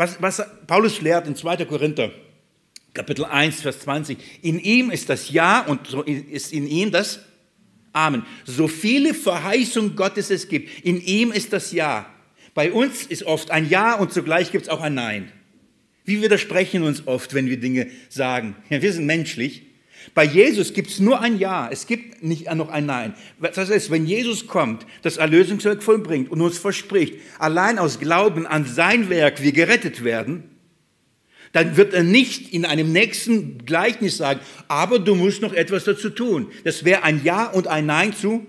[0.01, 1.63] Was, was Paulus lehrt in 2.
[1.65, 2.09] Korinther,
[2.91, 7.19] Kapitel 1, Vers 20, in ihm ist das Ja und so ist in ihm das
[7.93, 8.25] Amen.
[8.43, 12.09] So viele Verheißungen Gottes es gibt, in ihm ist das Ja.
[12.55, 15.31] Bei uns ist oft ein Ja und zugleich gibt es auch ein Nein.
[16.03, 18.55] Wir widersprechen uns oft, wenn wir Dinge sagen.
[18.71, 19.67] Ja, wir sind menschlich.
[20.13, 23.13] Bei Jesus gibt es nur ein Ja, es gibt nicht noch ein Nein.
[23.39, 28.65] Das heißt, wenn Jesus kommt, das Erlösungswerk vollbringt und uns verspricht, allein aus Glauben an
[28.65, 30.43] sein Werk wir gerettet werden,
[31.53, 36.09] dann wird er nicht in einem nächsten Gleichnis sagen, aber du musst noch etwas dazu
[36.09, 36.47] tun.
[36.63, 38.45] Das wäre ein Ja und ein Nein zu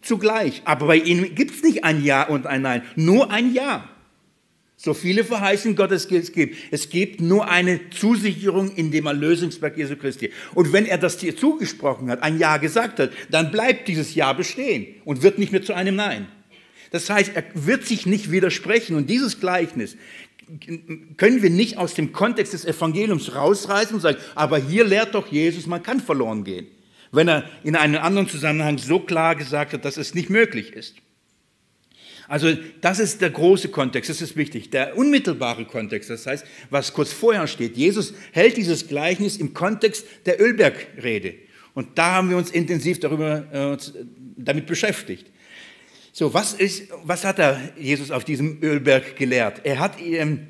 [0.00, 0.62] zugleich.
[0.64, 3.88] Aber bei ihm gibt es nicht ein Ja und ein Nein, nur ein Ja.
[4.84, 6.58] So viele Verheißungen Gottes es gibt.
[6.70, 10.30] Es gibt nur eine Zusicherung in dem Erlösungswerk Jesu Christi.
[10.54, 14.34] Und wenn er das dir zugesprochen hat, ein Ja gesagt hat, dann bleibt dieses Ja
[14.34, 16.28] bestehen und wird nicht mehr zu einem Nein.
[16.90, 18.94] Das heißt, er wird sich nicht widersprechen.
[18.94, 19.96] Und dieses Gleichnis
[21.16, 25.32] können wir nicht aus dem Kontext des Evangeliums rausreißen und sagen, aber hier lehrt doch
[25.32, 26.66] Jesus, man kann verloren gehen.
[27.10, 30.96] Wenn er in einem anderen Zusammenhang so klar gesagt hat, dass es nicht möglich ist.
[32.28, 34.70] Also das ist der große Kontext, das ist wichtig.
[34.70, 37.76] Der unmittelbare Kontext, das heißt, was kurz vorher steht.
[37.76, 41.34] Jesus hält dieses Gleichnis im Kontext der Ölbergrede.
[41.74, 43.76] Und da haben wir uns intensiv darüber, äh,
[44.36, 45.26] damit beschäftigt.
[46.12, 49.62] So, was, ist, was hat er Jesus auf diesem Ölberg gelehrt?
[49.64, 50.46] Er hat ähm,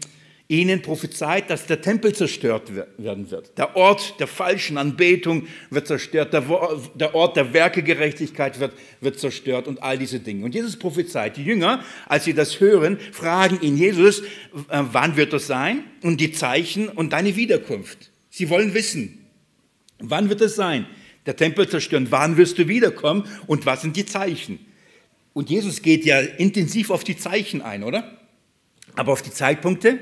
[0.46, 3.56] ihnen prophezeit, dass der Tempel zerstört werden wird.
[3.56, 9.82] Der Ort der falschen Anbetung wird zerstört, der Ort der Werkegerechtigkeit wird, wird zerstört und
[9.82, 10.44] all diese Dinge.
[10.44, 11.38] Und Jesus prophezeit.
[11.38, 15.84] Die Jünger, als sie das hören, fragen ihn, Jesus, äh, wann wird das sein?
[16.02, 18.10] Und die Zeichen und deine Wiederkunft.
[18.28, 19.26] Sie wollen wissen,
[19.98, 20.86] wann wird es sein?
[21.24, 24.58] Der Tempel zerstören, wann wirst du wiederkommen und was sind die Zeichen?
[25.32, 28.18] Und Jesus geht ja intensiv auf die Zeichen ein, oder?
[28.94, 29.98] Aber auf die Zeitpunkte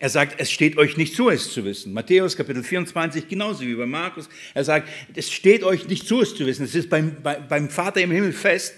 [0.00, 1.92] er sagt, es steht euch nicht zu, es zu wissen.
[1.92, 4.30] Matthäus Kapitel 24, genauso wie bei Markus.
[4.54, 6.64] Er sagt, es steht euch nicht zu, es zu wissen.
[6.64, 8.76] Es ist beim, beim Vater im Himmel fest,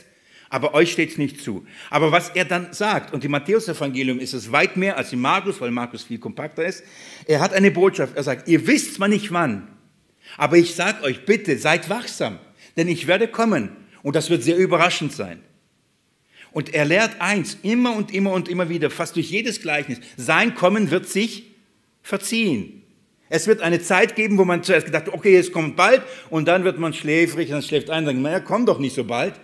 [0.51, 1.65] aber euch steht es nicht zu.
[1.91, 5.61] Aber was er dann sagt, und im Matthäus-Evangelium ist es weit mehr als im Markus,
[5.61, 6.83] weil Markus viel kompakter ist,
[7.29, 8.17] er hat eine Botschaft.
[8.17, 9.69] Er sagt, ihr wisst zwar nicht wann,
[10.37, 12.41] aber ich sage euch, bitte seid wachsam,
[12.77, 15.41] denn ich werde kommen und das wird sehr überraschend sein.
[16.53, 20.55] Und er lehrt eins, immer und immer und immer wieder, fast durch jedes Gleichnis, sein
[20.55, 21.45] Kommen wird sich
[22.03, 22.83] verziehen.
[23.29, 26.65] Es wird eine Zeit geben, wo man zuerst gedacht okay, es kommt bald, und dann
[26.65, 29.35] wird man schläfrig, dann schläft ein, und sagt, naja, komm doch nicht so bald.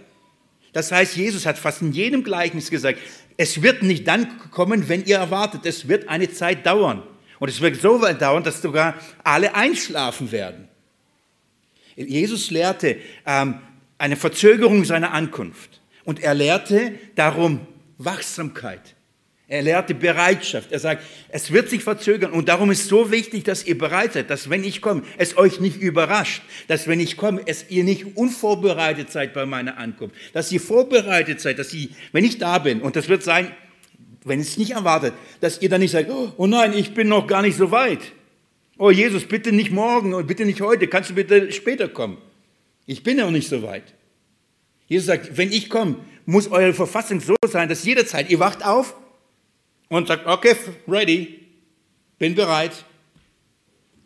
[0.74, 2.98] Das heißt, Jesus hat fast in jedem Gleichnis gesagt,
[3.38, 7.02] es wird nicht dann kommen, wenn ihr erwartet, es wird eine Zeit dauern.
[7.38, 8.94] Und es wird so weit dauern, dass sogar
[9.24, 10.68] alle einschlafen werden.
[11.96, 13.60] Jesus lehrte ähm,
[13.96, 15.77] eine Verzögerung seiner Ankunft.
[16.08, 17.60] Und er lehrte darum
[17.98, 18.94] Wachsamkeit.
[19.46, 20.72] Er lehrte Bereitschaft.
[20.72, 24.30] Er sagt, es wird sich verzögern und darum ist so wichtig, dass ihr bereit seid,
[24.30, 28.16] dass wenn ich komme, es euch nicht überrascht, dass wenn ich komme, es ihr nicht
[28.16, 32.80] unvorbereitet seid bei meiner Ankunft, dass ihr vorbereitet seid, dass ihr, wenn ich da bin,
[32.80, 33.52] und das wird sein,
[34.24, 37.42] wenn es nicht erwartet, dass ihr dann nicht sagt, oh nein, ich bin noch gar
[37.42, 38.00] nicht so weit.
[38.78, 42.16] Oh Jesus, bitte nicht morgen und bitte nicht heute, kannst du bitte später kommen?
[42.86, 43.92] Ich bin noch nicht so weit.
[44.88, 45.96] Jesus sagt, wenn ich komme,
[46.26, 48.94] muss eure Verfassung so sein, dass jederzeit ihr wacht auf
[49.88, 51.46] und sagt, okay, ready,
[52.18, 52.84] bin bereit.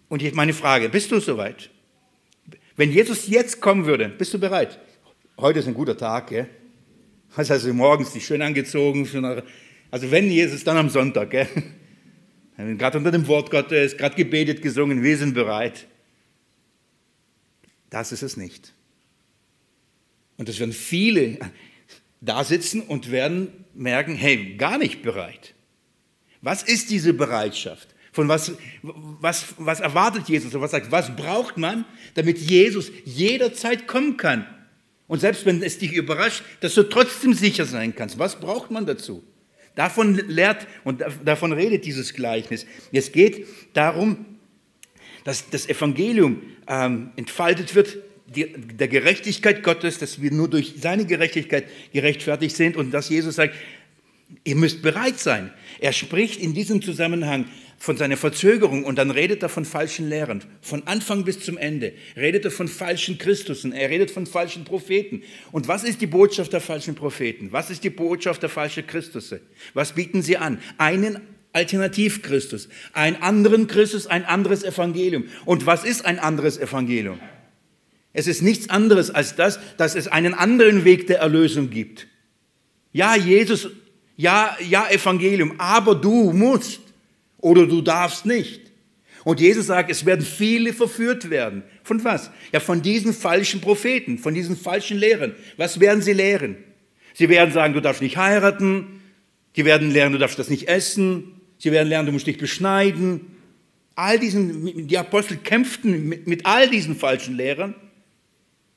[0.08, 1.70] Und jetzt meine Frage, bist du soweit?
[2.76, 4.78] Wenn Jesus jetzt kommen würde, bist du bereit?
[5.38, 6.48] Heute ist ein guter Tag, gell?
[7.30, 9.08] Das heißt, also morgens dich schön angezogen.
[9.90, 11.48] Also wenn Jesus, dann am Sonntag, gell?
[12.76, 15.86] Gerade unter dem Wort Gottes, gerade gebetet, gesungen, wir sind bereit.
[17.88, 18.74] Das ist es nicht.
[20.42, 21.38] Und es werden viele
[22.20, 25.54] da sitzen und werden merken, hey, gar nicht bereit.
[26.40, 27.86] Was ist diese Bereitschaft?
[28.10, 28.50] Von was,
[28.82, 30.52] was, was erwartet Jesus?
[30.54, 34.44] was was braucht man, damit Jesus jederzeit kommen kann?
[35.06, 38.18] Und selbst wenn es dich überrascht, dass du trotzdem sicher sein kannst.
[38.18, 39.22] Was braucht man dazu?
[39.76, 42.66] Davon lehrt und davon redet dieses Gleichnis.
[42.90, 44.26] Es geht darum,
[45.22, 47.98] dass das Evangelium ähm, entfaltet wird
[48.34, 53.36] die, der Gerechtigkeit Gottes, dass wir nur durch seine Gerechtigkeit gerechtfertigt sind und dass Jesus
[53.36, 53.54] sagt,
[54.44, 55.50] ihr müsst bereit sein.
[55.80, 57.46] Er spricht in diesem Zusammenhang
[57.78, 60.44] von seiner Verzögerung und dann redet er von falschen Lehrern.
[60.60, 65.22] Von Anfang bis zum Ende redet er von falschen Christusen, er redet von falschen Propheten.
[65.50, 67.48] Und was ist die Botschaft der falschen Propheten?
[67.50, 69.40] Was ist die Botschaft der falschen Christusse?
[69.74, 70.60] Was bieten sie an?
[70.78, 71.20] Einen
[71.52, 75.24] Alternativ-Christus, einen anderen Christus, ein anderes Evangelium.
[75.44, 77.18] Und was ist ein anderes Evangelium?
[78.12, 82.06] Es ist nichts anderes als das, dass es einen anderen Weg der Erlösung gibt.
[82.92, 83.68] Ja, Jesus
[84.16, 86.80] Ja, ja, Evangelium, aber du musst
[87.38, 88.60] oder du darfst nicht.
[89.24, 91.62] Und Jesus sagt, es werden viele verführt werden.
[91.82, 92.30] Von was?
[92.52, 95.34] Ja, von diesen falschen Propheten, von diesen falschen Lehrern.
[95.56, 96.56] Was werden sie lehren?
[97.14, 99.00] Sie werden sagen, du darfst nicht heiraten.
[99.54, 101.40] Sie werden lernen, du darfst das nicht essen.
[101.58, 103.20] Sie werden lernen, du musst dich beschneiden.
[103.94, 107.74] All diesen, die Apostel kämpften mit, mit all diesen falschen Lehrern.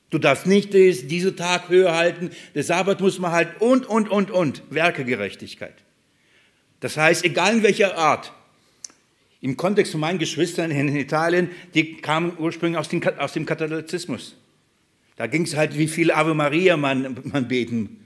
[0.09, 4.09] Du darfst nicht das, diese Tag höher halten, der Sabbat muss man halten und, und,
[4.09, 4.63] und, und.
[4.69, 5.75] Werkegerechtigkeit.
[6.79, 8.31] Das heißt, egal in welcher Art,
[9.41, 14.35] im Kontext von meinen Geschwistern in Italien, die kamen ursprünglich aus dem, aus dem Katholizismus.
[15.15, 17.99] Da ging es halt, wie viel Ave Maria man, man beten,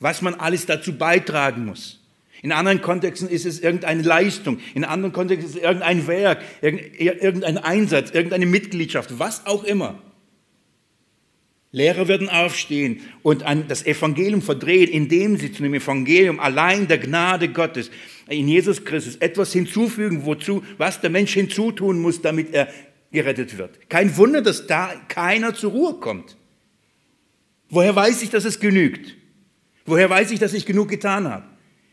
[0.00, 2.00] was man alles dazu beitragen muss.
[2.42, 7.58] In anderen Kontexten ist es irgendeine Leistung, in anderen Kontexten ist es irgendein Werk, irgendein
[7.58, 9.98] Einsatz, irgendeine Mitgliedschaft, was auch immer.
[11.74, 17.48] Lehrer werden aufstehen und das Evangelium verdrehen, indem sie zu dem Evangelium allein der Gnade
[17.48, 17.90] Gottes
[18.28, 22.68] in Jesus Christus etwas hinzufügen, wozu, was der Mensch hinzutun muss, damit er
[23.10, 23.90] gerettet wird.
[23.90, 26.36] Kein Wunder, dass da keiner zur Ruhe kommt.
[27.70, 29.16] Woher weiß ich, dass es genügt?
[29.84, 31.44] Woher weiß ich, dass ich genug getan habe?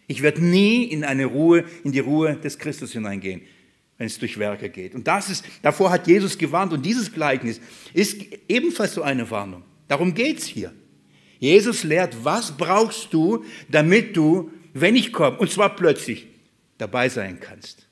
[0.05, 3.41] Ich werde nie in eine Ruhe, in die Ruhe des Christus hineingehen,
[3.97, 4.93] wenn es durch Werke geht.
[4.93, 7.59] Und das ist, davor hat Jesus gewarnt und dieses Gleichnis
[7.95, 9.63] ist ebenfalls so eine Warnung.
[9.91, 10.71] Darum geht es hier.
[11.39, 16.27] Jesus lehrt, was brauchst du, damit du, wenn ich komme, und zwar plötzlich,
[16.77, 17.89] dabei sein kannst.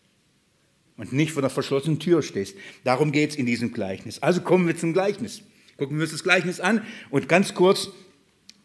[0.95, 2.55] Und nicht vor der verschlossenen Tür stehst.
[2.85, 4.19] Darum geht es in diesem Gleichnis.
[4.19, 5.41] Also kommen wir zum Gleichnis.
[5.75, 7.89] Gucken wir uns das Gleichnis an und ganz kurz,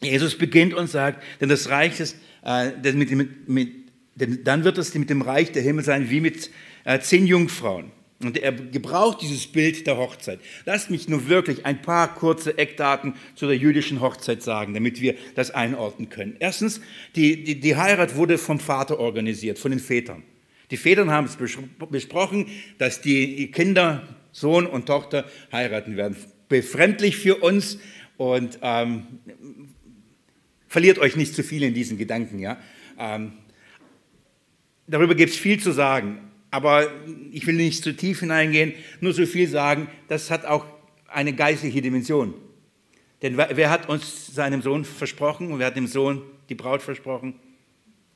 [0.01, 4.94] Jesus beginnt und sagt, denn das Reich des, äh, mit, mit, mit, dann wird es
[4.94, 6.51] mit dem Reich der Himmel sein wie mit
[6.85, 7.90] äh, zehn Jungfrauen.
[8.27, 10.41] Und er gebraucht dieses Bild der Hochzeit.
[10.65, 15.15] Lasst mich nur wirklich ein paar kurze Eckdaten zu der jüdischen Hochzeit sagen, damit wir
[15.35, 16.37] das einordnen können.
[16.39, 16.81] Erstens,
[17.17, 20.23] die, die, die Heirat wurde vom Vater organisiert, von den Vätern.
[20.71, 21.37] Die Väter haben es
[21.91, 22.47] besprochen,
[22.79, 26.17] dass die Kinder, Sohn und Tochter heiraten werden.
[26.49, 27.79] Befremdlich für uns
[28.17, 29.07] und ähm,
[30.67, 32.39] verliert euch nicht zu viel in diesen Gedanken.
[32.39, 32.59] Ja?
[32.99, 33.33] Ähm,
[34.87, 36.24] darüber gibt es viel zu sagen.
[36.55, 36.88] Aber
[37.33, 40.64] ich will nicht zu tief hineingehen, nur so viel sagen, das hat auch
[41.09, 42.33] eine geistliche Dimension.
[43.23, 47.35] Denn wer hat uns seinem Sohn versprochen und wer hat dem Sohn die Braut versprochen?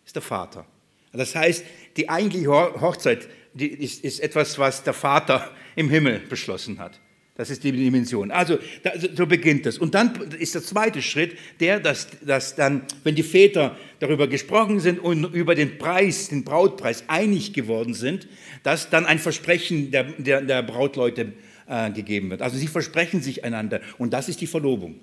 [0.06, 0.66] Ist der Vater.
[1.12, 1.64] Das heißt,
[1.96, 7.00] die eigentliche Hochzeit die ist, ist etwas, was der Vater im Himmel beschlossen hat.
[7.38, 8.32] Das ist die Dimension.
[8.32, 9.78] Also da, so beginnt das.
[9.78, 14.80] Und dann ist der zweite Schritt der, dass, dass dann, wenn die Väter darüber gesprochen
[14.80, 18.26] sind und über den Preis, den Brautpreis einig geworden sind,
[18.64, 21.32] dass dann ein Versprechen der, der, der Brautleute
[21.68, 22.42] äh, gegeben wird.
[22.42, 23.82] Also sie versprechen sich einander.
[23.98, 24.98] Und das ist die Verlobung.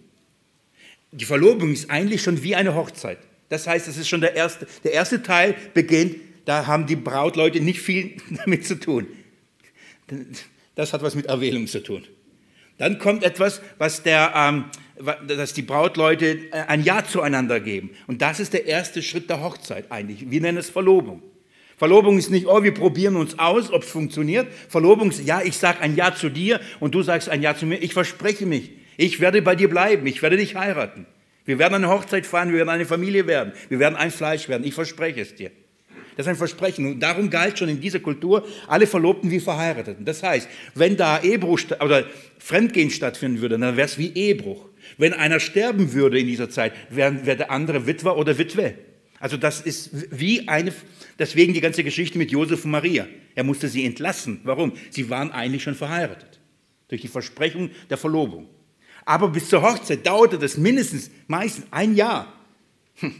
[1.13, 3.19] Die Verlobung ist eigentlich schon wie eine Hochzeit.
[3.47, 7.61] Das heißt, das ist schon der erste, der erste Teil beginnt, da haben die Brautleute
[7.61, 9.07] nicht viel damit zu tun.
[10.75, 12.03] Das hat was mit Erwählung zu tun.
[12.77, 14.65] Dann kommt etwas, was der, ähm,
[15.27, 17.91] dass die Brautleute äh, ein Ja zueinander geben.
[18.07, 20.29] Und das ist der erste Schritt der Hochzeit eigentlich.
[20.29, 21.21] Wir nennen es Verlobung.
[21.77, 24.47] Verlobung ist nicht, oh, wir probieren uns aus, ob es funktioniert.
[24.69, 27.65] Verlobung ist, ja, ich sage ein Ja zu dir und du sagst ein Ja zu
[27.65, 27.81] mir.
[27.83, 31.05] Ich verspreche mich, ich werde bei dir bleiben, ich werde dich heiraten.
[31.43, 34.65] Wir werden eine Hochzeit feiern, wir werden eine Familie werden, wir werden ein Fleisch werden,
[34.65, 35.51] ich verspreche es dir.
[36.15, 36.85] Das ist ein Versprechen.
[36.85, 40.05] Und darum galt schon in dieser Kultur alle Verlobten wie Verheirateten.
[40.05, 42.05] Das heißt, wenn da Ehebruch oder
[42.39, 44.65] Fremdgehen stattfinden würde, dann wäre es wie Ehebruch.
[44.97, 48.75] Wenn einer sterben würde in dieser Zeit, wäre wär der andere Witwer oder Witwe.
[49.19, 50.73] Also das ist wie eine,
[51.17, 53.07] deswegen die ganze Geschichte mit Josef und Maria.
[53.33, 54.41] Er musste sie entlassen.
[54.43, 54.73] Warum?
[54.89, 56.39] Sie waren eigentlich schon verheiratet.
[56.87, 58.47] Durch die Versprechung der Verlobung.
[59.05, 62.33] Aber bis zur Hochzeit dauerte das mindestens, meistens ein Jahr.
[62.95, 63.15] Hm.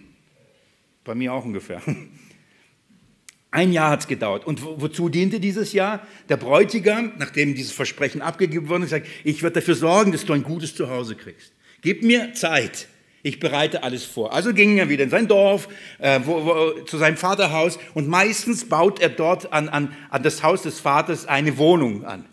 [1.04, 1.82] Bei mir auch ungefähr.
[3.56, 4.46] Ein Jahr hat es gedauert.
[4.46, 6.06] Und wozu diente dieses Jahr?
[6.28, 10.34] Der Bräutigam, nachdem dieses Versprechen abgegeben worden ist, sagt, ich werde dafür sorgen, dass du
[10.34, 11.54] ein gutes Zuhause kriegst.
[11.80, 12.90] Gib mir Zeit.
[13.24, 14.34] Ich bereite alles vor.
[14.34, 18.68] Also ging er wieder in sein Dorf, äh, wo, wo, zu seinem Vaterhaus und meistens
[18.68, 22.26] baut er dort an, an, an das Haus des Vaters eine Wohnung an.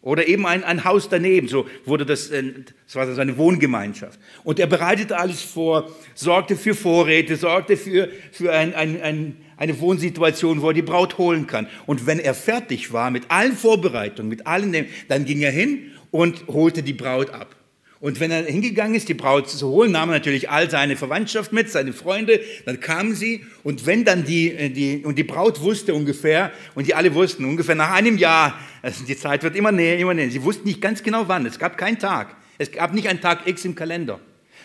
[0.00, 2.44] Oder eben ein, ein Haus daneben, so wurde das, äh,
[2.86, 4.18] das war seine Wohngemeinschaft.
[4.44, 9.78] Und er bereitete alles vor, sorgte für Vorräte, sorgte für, für ein, ein, ein eine
[9.80, 11.66] Wohnsituation, wo er die Braut holen kann.
[11.84, 16.46] Und wenn er fertig war mit allen Vorbereitungen, mit allen, dann ging er hin und
[16.46, 17.57] holte die Braut ab.
[18.00, 21.52] Und wenn er hingegangen ist, die Braut zu holen, nahm er natürlich all seine Verwandtschaft
[21.52, 23.44] mit, seine Freunde, dann kamen sie.
[23.64, 27.44] Und wenn dann die, äh, die, und die Braut wusste ungefähr, und die alle wussten,
[27.44, 30.80] ungefähr nach einem Jahr, also die Zeit wird immer näher, immer näher, sie wussten nicht
[30.80, 34.20] ganz genau wann, es gab keinen Tag, es gab nicht einen Tag X im Kalender,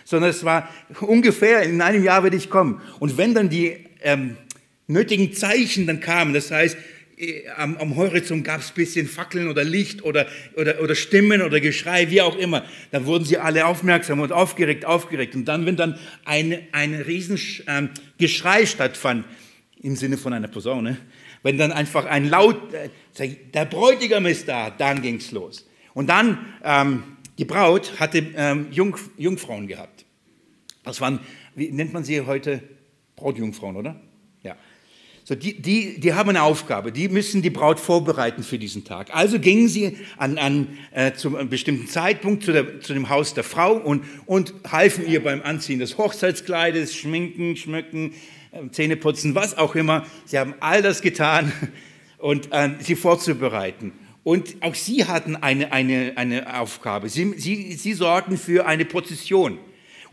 [0.05, 0.69] sondern es war
[1.01, 2.81] ungefähr, in einem Jahr werde ich kommen.
[2.99, 4.37] Und wenn dann die ähm,
[4.85, 6.77] nötigen Zeichen dann kamen, das heißt,
[7.57, 11.59] am, am Horizont gab es ein bisschen Fackeln oder Licht oder, oder, oder Stimmen oder
[11.59, 12.65] Geschrei, wie auch immer.
[12.91, 15.35] Dann wurden sie alle aufmerksam und aufgeregt, aufgeregt.
[15.35, 17.89] Und dann, wenn dann ein, ein riesen ähm,
[18.65, 19.25] stattfand,
[19.81, 20.97] im Sinne von einer Posaune,
[21.43, 25.67] wenn dann einfach ein Laut, äh, der Bräutigam ist da, dann ging es los.
[25.93, 27.03] Und dann, ähm,
[27.37, 30.05] die Braut hatte ähm, Jung, Jungfrauen gehabt.
[30.83, 31.19] Das waren,
[31.55, 32.61] wie nennt man sie heute?
[33.15, 33.99] Brautjungfrauen, oder?
[35.25, 39.15] So, die, die, die haben eine Aufgabe, die müssen die Braut vorbereiten für diesen Tag.
[39.15, 43.33] Also gingen sie an, an, äh, zu einem bestimmten Zeitpunkt zu, der, zu dem Haus
[43.33, 48.13] der Frau und, und halfen ihr beim Anziehen des Hochzeitskleides, Schminken, Schmücken,
[48.51, 50.05] äh, Zähneputzen, was auch immer.
[50.25, 51.53] Sie haben all das getan
[52.17, 53.93] und äh, sie vorzubereiten.
[54.25, 57.07] Und auch sie hatten eine, eine, eine Aufgabe.
[57.07, 59.57] Sie, sie, sie sorgten für eine Prozession.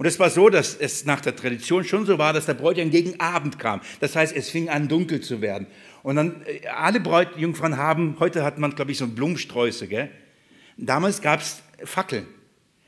[0.01, 2.91] Und es war so, dass es nach der Tradition schon so war, dass der Bräutigam
[2.91, 3.83] gegen Abend kam.
[4.01, 5.67] Das heißt, es fing an, dunkel zu werden.
[6.03, 10.09] Und dann, äh, alle Bräutjungfrauen haben, heute hat man, glaube ich, so Blumensträuße, gell?
[10.79, 12.27] Damals gab es Fackeln.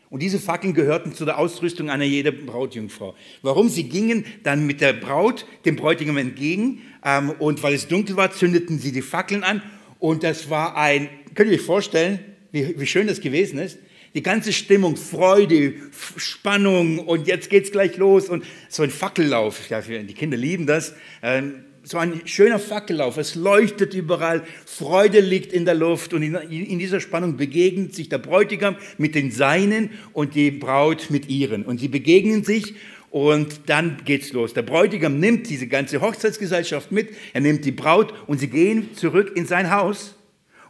[0.09, 3.15] Und diese Fackeln gehörten zu der Ausrüstung einer jeden Brautjungfrau.
[3.43, 3.69] Warum?
[3.69, 8.33] Sie gingen dann mit der Braut dem Bräutigam entgegen ähm, und weil es dunkel war,
[8.33, 9.61] zündeten sie die Fackeln an
[9.99, 12.21] und das war ein, könnt ihr euch vorstellen,
[12.53, 13.77] wie, wie schön das gewesen ist?
[14.15, 15.75] Die ganze Stimmung, Freude,
[16.17, 19.71] Spannung und jetzt geht's gleich los und so ein Fackellauf.
[19.71, 20.95] Ja, die Kinder lieben das.
[21.23, 23.17] Ähm, so ein schöner Fackellauf.
[23.17, 28.19] Es leuchtet überall, Freude liegt in der Luft und in dieser Spannung begegnet sich der
[28.19, 31.65] Bräutigam mit den Seinen und die Braut mit ihren.
[31.65, 32.75] Und sie begegnen sich
[33.11, 34.55] und dann geht's los.
[34.55, 39.33] Der Bräutigam nimmt diese ganze Hochzeitsgesellschaft mit, er nimmt die Braut und sie gehen zurück
[39.35, 40.15] in sein Haus.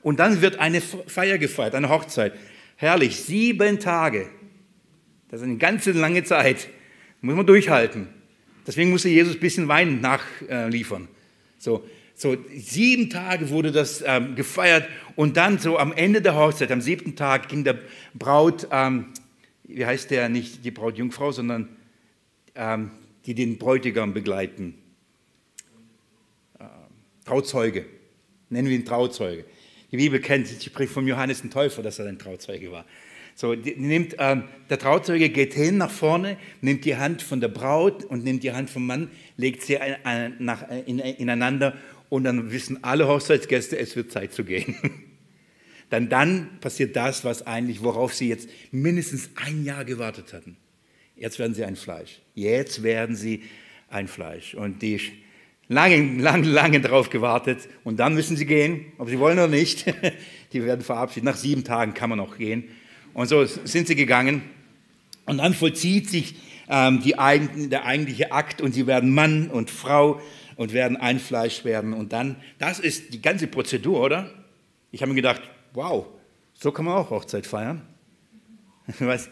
[0.00, 2.32] Und dann wird eine Feier gefeiert, eine Hochzeit.
[2.76, 4.28] Herrlich, sieben Tage.
[5.28, 6.68] Das ist eine ganze lange Zeit.
[7.20, 8.08] Muss man durchhalten.
[8.66, 11.08] Deswegen musste Jesus ein bisschen Wein nachliefern.
[11.58, 16.70] So, so sieben Tage wurde das ähm, gefeiert und dann so am Ende der Hochzeit,
[16.70, 17.78] am siebten Tag, ging der
[18.14, 19.06] Braut, ähm,
[19.64, 21.68] wie heißt der, nicht die Brautjungfrau, sondern
[22.54, 22.90] ähm,
[23.26, 24.74] die den Bräutigam begleiten.
[26.58, 26.64] Äh,
[27.24, 27.86] Trauzeuge,
[28.50, 29.44] nennen wir ihn Trauzeuge.
[29.92, 32.86] Die Bibel kennt, sie spricht vom Johannes den Täufer, dass er ein Trauzeuge war.
[33.34, 38.04] So, nimmt, ähm, der Trauzeuge geht hin nach vorne, nimmt die Hand von der Braut
[38.04, 41.76] und nimmt die Hand vom Mann, legt sie ein, ein, nach, in, ineinander
[42.08, 44.76] und dann wissen alle Hochzeitsgäste, es wird Zeit zu gehen.
[45.90, 50.56] dann, dann passiert das, was eigentlich, worauf sie jetzt mindestens ein Jahr gewartet hatten.
[51.16, 52.20] Jetzt werden sie ein Fleisch.
[52.34, 53.42] Jetzt werden sie
[53.88, 54.54] ein Fleisch.
[54.54, 55.00] Und die
[55.68, 59.86] lange, lange, lange drauf gewartet und dann müssen sie gehen, ob sie wollen oder nicht.
[60.52, 61.24] Die werden verabschiedet.
[61.24, 62.64] Nach sieben Tagen kann man noch gehen.
[63.14, 64.42] Und so sind sie gegangen.
[65.24, 66.34] Und dann vollzieht sich
[66.68, 67.14] ähm, die,
[67.68, 70.20] der eigentliche Akt und sie werden Mann und Frau
[70.56, 71.92] und werden ein Fleisch werden.
[71.92, 74.30] Und dann, das ist die ganze Prozedur, oder?
[74.90, 75.42] Ich habe mir gedacht,
[75.72, 76.06] wow,
[76.54, 77.82] so kann man auch Hochzeit feiern.
[78.98, 79.30] Was,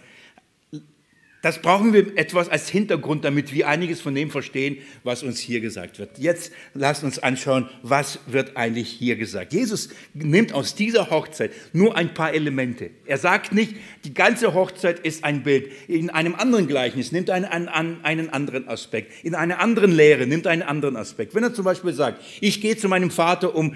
[1.43, 5.61] das brauchen wir etwas als Hintergrund, damit wir einiges von dem verstehen, was uns hier
[5.61, 6.18] gesagt wird.
[6.18, 9.55] Jetzt lasst uns anschauen, was wird eigentlich hier gesagt.
[9.55, 12.91] Jesus nimmt aus dieser Hochzeit nur ein paar Elemente.
[13.07, 13.74] Er sagt nicht,
[14.05, 15.72] die ganze Hochzeit ist ein Bild.
[15.88, 19.24] In einem anderen Gleichnis nimmt er einen, einen, einen anderen Aspekt.
[19.24, 21.34] In einer anderen Lehre nimmt er einen anderen Aspekt.
[21.34, 23.74] Wenn er zum Beispiel sagt, ich gehe zu meinem Vater, um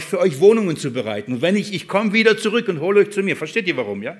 [0.00, 1.34] für euch Wohnungen zu bereiten.
[1.34, 3.36] Und wenn ich, ich komme wieder zurück und hole euch zu mir.
[3.36, 4.16] Versteht ihr warum, ja?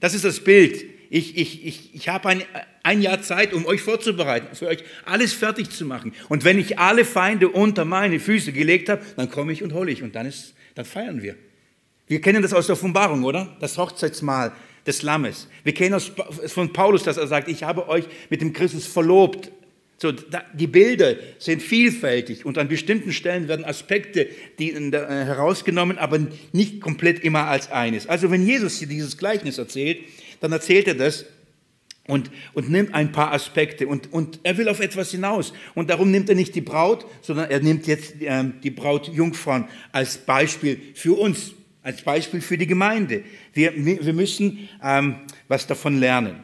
[0.00, 2.42] Das ist das Bild ich, ich, ich, ich habe ein,
[2.84, 6.12] ein Jahr Zeit, um euch vorzubereiten, für euch alles fertig zu machen.
[6.28, 9.90] Und wenn ich alle Feinde unter meine Füße gelegt habe, dann komme ich und hole
[9.90, 11.34] ich und dann, ist, dann feiern wir.
[12.06, 13.56] Wir kennen das aus der Offenbarung, oder?
[13.60, 14.52] Das Hochzeitsmahl
[14.86, 15.48] des Lammes.
[15.64, 16.12] Wir kennen das
[16.52, 19.50] von Paulus, dass er sagt, ich habe euch mit dem Christus verlobt.
[19.98, 20.12] So,
[20.54, 26.20] die Bilder sind vielfältig und an bestimmten Stellen werden Aspekte die, äh, herausgenommen, aber
[26.52, 28.06] nicht komplett immer als eines.
[28.06, 29.98] Also wenn Jesus hier dieses Gleichnis erzählt,
[30.40, 31.26] dann erzählt er das
[32.06, 35.52] und, und nimmt ein paar Aspekte und, und er will auf etwas hinaus.
[35.74, 40.18] Und darum nimmt er nicht die Braut, sondern er nimmt jetzt ähm, die Brautjungfrauen als
[40.18, 43.22] Beispiel für uns, als Beispiel für die Gemeinde.
[43.52, 45.16] Wir, wir müssen ähm,
[45.48, 46.42] was davon lernen.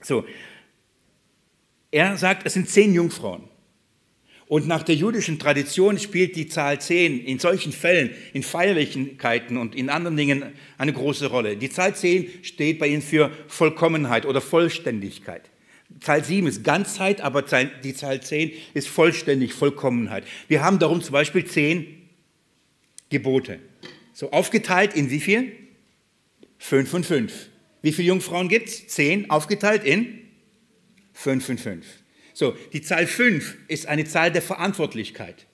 [0.00, 0.24] So,
[1.90, 3.51] er sagt, es sind zehn Jungfrauen.
[4.52, 9.74] Und nach der jüdischen Tradition spielt die Zahl 10 in solchen Fällen, in Feierlichkeiten und
[9.74, 10.44] in anderen Dingen
[10.76, 11.56] eine große Rolle.
[11.56, 15.48] Die Zahl 10 steht bei ihnen für Vollkommenheit oder Vollständigkeit.
[16.00, 17.40] Zahl 7 ist Ganzheit, aber
[17.82, 20.24] die Zahl 10 ist vollständig, Vollkommenheit.
[20.48, 21.86] Wir haben darum zum Beispiel 10
[23.08, 23.58] Gebote.
[24.12, 25.52] So aufgeteilt in wie viel?
[26.58, 27.48] Fünf und fünf.
[27.80, 28.86] Wie viele Jungfrauen gibt es?
[28.86, 30.18] Zehn aufgeteilt in
[31.14, 32.01] 5 und 5.
[32.34, 35.46] So, die Zahl 5 ist eine Zahl der Verantwortlichkeit.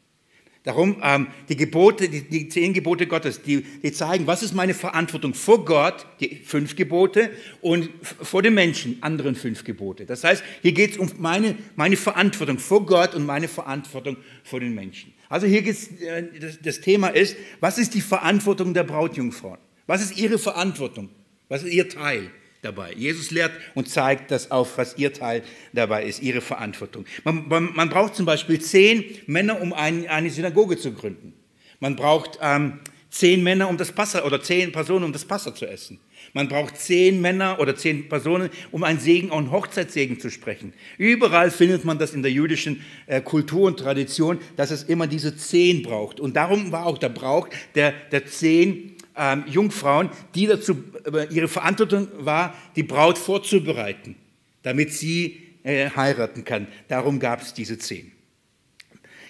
[0.65, 4.75] Darum, ähm, die Gebote, die, die, zehn Gebote Gottes, die, die, zeigen, was ist meine
[4.75, 7.31] Verantwortung vor Gott, die fünf Gebote,
[7.63, 10.05] und vor den Menschen, anderen fünf Gebote.
[10.05, 14.61] Das heißt, hier geht es um meine, meine Verantwortung vor Gott und meine Verantwortung vor
[14.61, 15.15] den Menschen.
[15.31, 19.59] Also hier geht's, äh, das, das Thema ist, was ist die Verantwortung der Brautjungfrauen?
[19.87, 21.09] Was ist ihre Verantwortung?
[21.49, 22.31] Was ist ihr Teil?
[22.69, 22.93] Dabei.
[22.95, 25.43] Jesus lehrt und zeigt das auf, was ihr Teil
[25.73, 27.07] dabei ist, ihre Verantwortung.
[27.25, 31.33] Man, man, man braucht zum Beispiel zehn Männer, um ein, eine Synagoge zu gründen.
[31.81, 35.67] Man braucht ähm, zehn Männer, um das Passa oder zehn Personen, um das Passa zu
[35.67, 35.99] essen.
[36.35, 40.75] Man braucht zehn Männer oder zehn Personen, um einen Segen, einen Hochzeitssegen zu sprechen.
[40.99, 45.37] Überall findet man das in der jüdischen äh, Kultur und Tradition, dass es immer diese
[45.37, 46.21] zehn braucht.
[46.21, 51.49] Und darum war auch der Brauch der, der zehn ähm, Jungfrauen, die dazu, äh, ihre
[51.49, 54.17] Verantwortung war, die Braut vorzubereiten,
[54.63, 56.69] damit sie äh, heiraten kann.
[56.89, 58.13] Darum gab es diese zehn.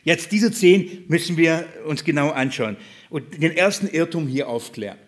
[0.04, 2.76] Jetzt diese zehn müssen wir uns genau anschauen
[3.10, 4.98] und den ersten Irrtum hier aufklären.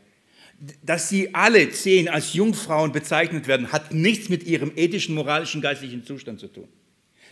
[0.83, 6.05] Dass sie alle zehn als Jungfrauen bezeichnet werden, hat nichts mit ihrem ethischen, moralischen, geistlichen
[6.05, 6.69] Zustand zu tun.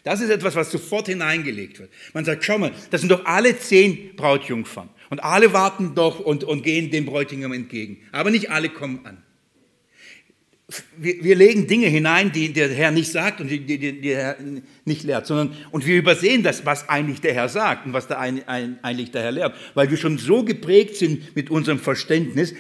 [0.03, 1.91] Das ist etwas, was sofort hineingelegt wird.
[2.15, 4.89] Man sagt, schau mal, das sind doch alle zehn Brautjungfern.
[5.11, 7.99] Und alle warten doch und, und gehen dem Bräutigam entgegen.
[8.13, 9.23] Aber nicht alle kommen an.
[10.99, 14.19] Wir, wir legen Dinge hinein, die der Herr nicht sagt und die, die, die der
[14.19, 14.37] Herr
[14.85, 18.19] nicht lehrt, sondern und wir übersehen das, was eigentlich der Herr sagt und was der
[18.19, 22.55] ein, ein, eigentlich der Herr lehrt, weil wir schon so geprägt sind mit unserem Verständnis.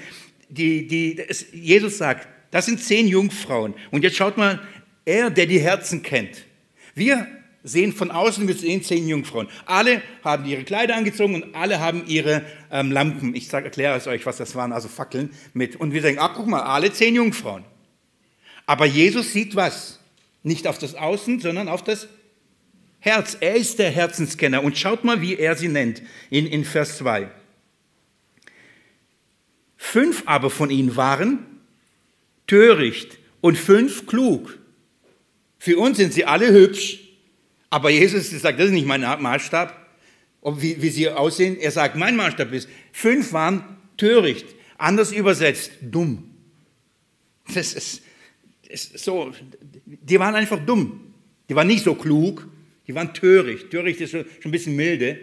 [0.49, 3.74] Die, die, es, Jesus sagt, das sind zehn Jungfrauen.
[3.90, 4.62] Und jetzt schaut mal,
[5.05, 6.46] er, der die Herzen kennt.
[6.94, 7.26] Wir
[7.63, 9.49] sehen von außen, wir sehen zehn Jungfrauen.
[9.67, 13.35] Alle haben ihre Kleider angezogen und alle haben ihre ähm, Lampen.
[13.35, 15.77] Ich erkläre es euch, was das waren, also Fackeln mit.
[15.77, 17.65] Und wir denken, ach guck mal, alle zehn Jungfrauen.
[18.67, 19.99] Aber Jesus sieht was?
[20.43, 22.09] Nicht auf das Außen, sondern auf das
[23.01, 23.37] Herz.
[23.41, 24.63] Er ist der Herzenskenner.
[24.63, 27.31] Und schaut mal, wie er sie nennt in, in Vers 2.
[29.77, 31.47] Fünf aber von ihnen waren
[32.47, 34.59] töricht und fünf klug.
[35.59, 37.08] Für uns sind sie alle hübsch,
[37.71, 39.89] aber Jesus sagt, das ist nicht mein Maßstab,
[40.43, 41.59] wie, wie sie aussehen.
[41.59, 43.64] Er sagt, mein Maßstab ist, fünf waren
[43.97, 44.47] töricht,
[44.79, 46.31] anders übersetzt, dumm.
[47.55, 48.03] Das ist,
[48.69, 49.33] das ist so,
[49.87, 51.01] die waren einfach dumm.
[51.49, 52.47] Die waren nicht so klug,
[52.87, 53.71] die waren töricht.
[53.71, 55.19] Töricht ist schon ein bisschen milde.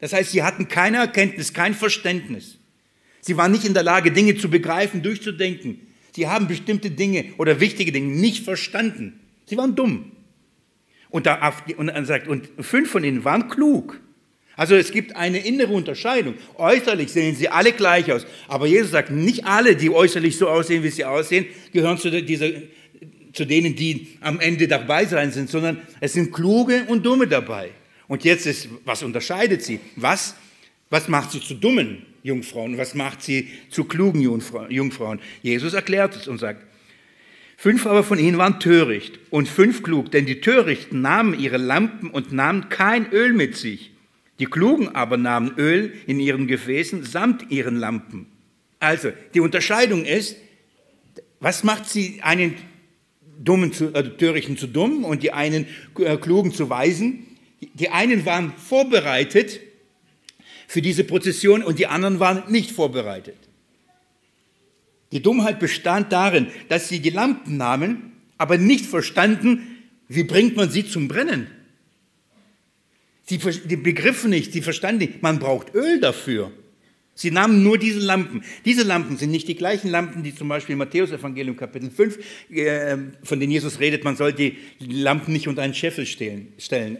[0.00, 2.58] Das heißt, sie hatten keine Erkenntnis, kein Verständnis.
[3.20, 5.80] Sie waren nicht in der Lage, Dinge zu begreifen, durchzudenken.
[6.14, 9.20] Sie haben bestimmte Dinge oder wichtige Dinge nicht verstanden.
[9.46, 10.12] Sie waren dumm.
[11.10, 14.00] Und, da, und sagt, und fünf von ihnen waren klug.
[14.58, 16.34] Also es gibt eine innere Unterscheidung.
[16.56, 18.26] Äußerlich sehen sie alle gleich aus.
[18.48, 22.48] Aber Jesus sagt, nicht alle, die äußerlich so aussehen, wie sie aussehen, gehören zu, dieser,
[23.32, 27.70] zu denen, die am Ende dabei sein sind, sondern es sind kluge und dumme dabei.
[28.08, 29.78] Und jetzt ist, was unterscheidet sie?
[29.94, 30.34] Was,
[30.90, 32.78] was macht sie zu dummen Jungfrauen?
[32.78, 35.20] Was macht sie zu klugen Jungfrauen?
[35.40, 36.64] Jesus erklärt es und sagt,
[37.60, 42.08] Fünf aber von ihnen waren töricht und fünf klug, denn die Törichten nahmen ihre Lampen
[42.08, 43.90] und nahmen kein Öl mit sich.
[44.38, 48.26] Die Klugen aber nahmen Öl in ihren Gefäßen samt ihren Lampen.
[48.78, 50.36] Also, die Unterscheidung ist,
[51.40, 52.54] was macht sie einen
[53.40, 55.66] Dummen zu, äh, Törichten zu dumm und die einen
[55.98, 57.26] äh, Klugen zu weisen?
[57.74, 59.58] Die einen waren vorbereitet
[60.68, 63.47] für diese Prozession und die anderen waren nicht vorbereitet.
[65.12, 69.66] Die Dummheit bestand darin, dass sie die Lampen nahmen, aber nicht verstanden,
[70.08, 71.48] wie bringt man sie zum Brennen.
[73.24, 76.50] Sie begriffen nicht, sie verstanden nicht, man braucht Öl dafür.
[77.14, 78.44] Sie nahmen nur diese Lampen.
[78.64, 82.18] Diese Lampen sind nicht die gleichen Lampen, die zum Beispiel im Matthäus-Evangelium Kapitel 5,
[82.50, 86.98] äh, von denen Jesus redet, man soll die Lampen nicht unter einen Scheffel stellen.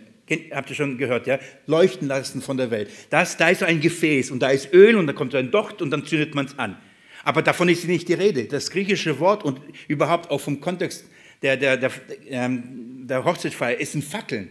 [0.50, 1.38] Habt ihr schon gehört, ja?
[1.66, 2.90] Leuchten lassen von der Welt.
[3.10, 5.80] Das, da ist so ein Gefäß und da ist Öl und da kommt ein Docht
[5.80, 6.76] und dann zündet man es an.
[7.24, 8.44] Aber davon ist nicht die Rede.
[8.44, 11.04] Das griechische Wort und überhaupt auch vom Kontext
[11.42, 11.90] der, der, der,
[12.28, 14.48] ähm, der Hochzeitsfeier ist ein Fackeln.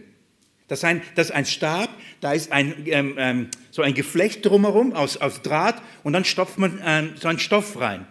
[0.68, 1.88] Das ist ein, das ist ein Stab,
[2.20, 6.58] da ist ein, ähm, ähm, so ein Geflecht drumherum aus, aus Draht und dann stopft
[6.58, 8.06] man ähm, so einen Stoff rein.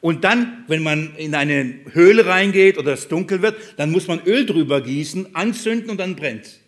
[0.00, 4.22] Und dann, wenn man in eine Höhle reingeht oder es dunkel wird, dann muss man
[4.24, 6.60] Öl drüber gießen, anzünden und dann brennt.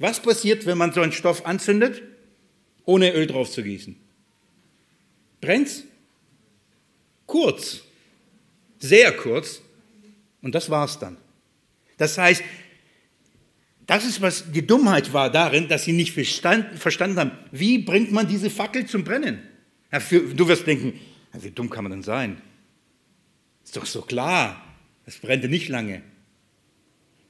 [0.00, 2.02] Was passiert, wenn man so einen Stoff anzündet,
[2.84, 3.96] ohne Öl drauf zu gießen?
[5.40, 5.84] Brennt's?
[7.30, 7.82] Kurz,
[8.80, 9.62] sehr kurz.
[10.42, 11.16] Und das war's dann.
[11.96, 12.42] Das heißt,
[13.86, 18.10] das ist was, die Dummheit war darin, dass sie nicht verstanden, verstanden haben, wie bringt
[18.10, 19.38] man diese Fackel zum Brennen?
[20.10, 20.98] Du wirst denken,
[21.34, 22.40] wie dumm kann man denn sein?
[23.62, 24.60] Ist doch so klar,
[25.06, 26.02] es brennt nicht lange.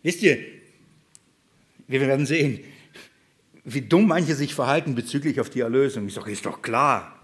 [0.02, 0.38] Wisst ihr,
[1.88, 2.60] wir werden sehen,
[3.64, 6.06] wie dumm manche sich verhalten bezüglich auf die Erlösung.
[6.06, 7.19] Ich sage, ist doch klar.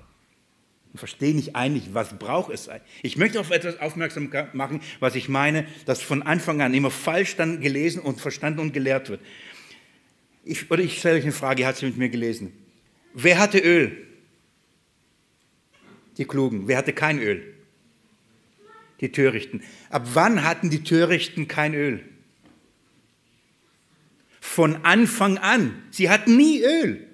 [0.96, 2.70] Ich verstehe nicht eigentlich, was braucht es.
[3.02, 7.36] Ich möchte auf etwas aufmerksam machen, was ich meine, das von Anfang an immer falsch
[7.36, 9.20] dann gelesen und verstanden und gelehrt wird.
[10.42, 12.50] Ich, oder ich stelle euch eine Frage, habt sie mit mir gelesen.
[13.12, 14.06] Wer hatte Öl?
[16.16, 16.66] Die Klugen.
[16.66, 17.42] Wer hatte kein Öl?
[19.02, 19.62] Die Törichten.
[19.90, 22.08] Ab wann hatten die Törichten kein Öl?
[24.40, 25.74] Von Anfang an.
[25.90, 27.05] Sie hatten nie Öl.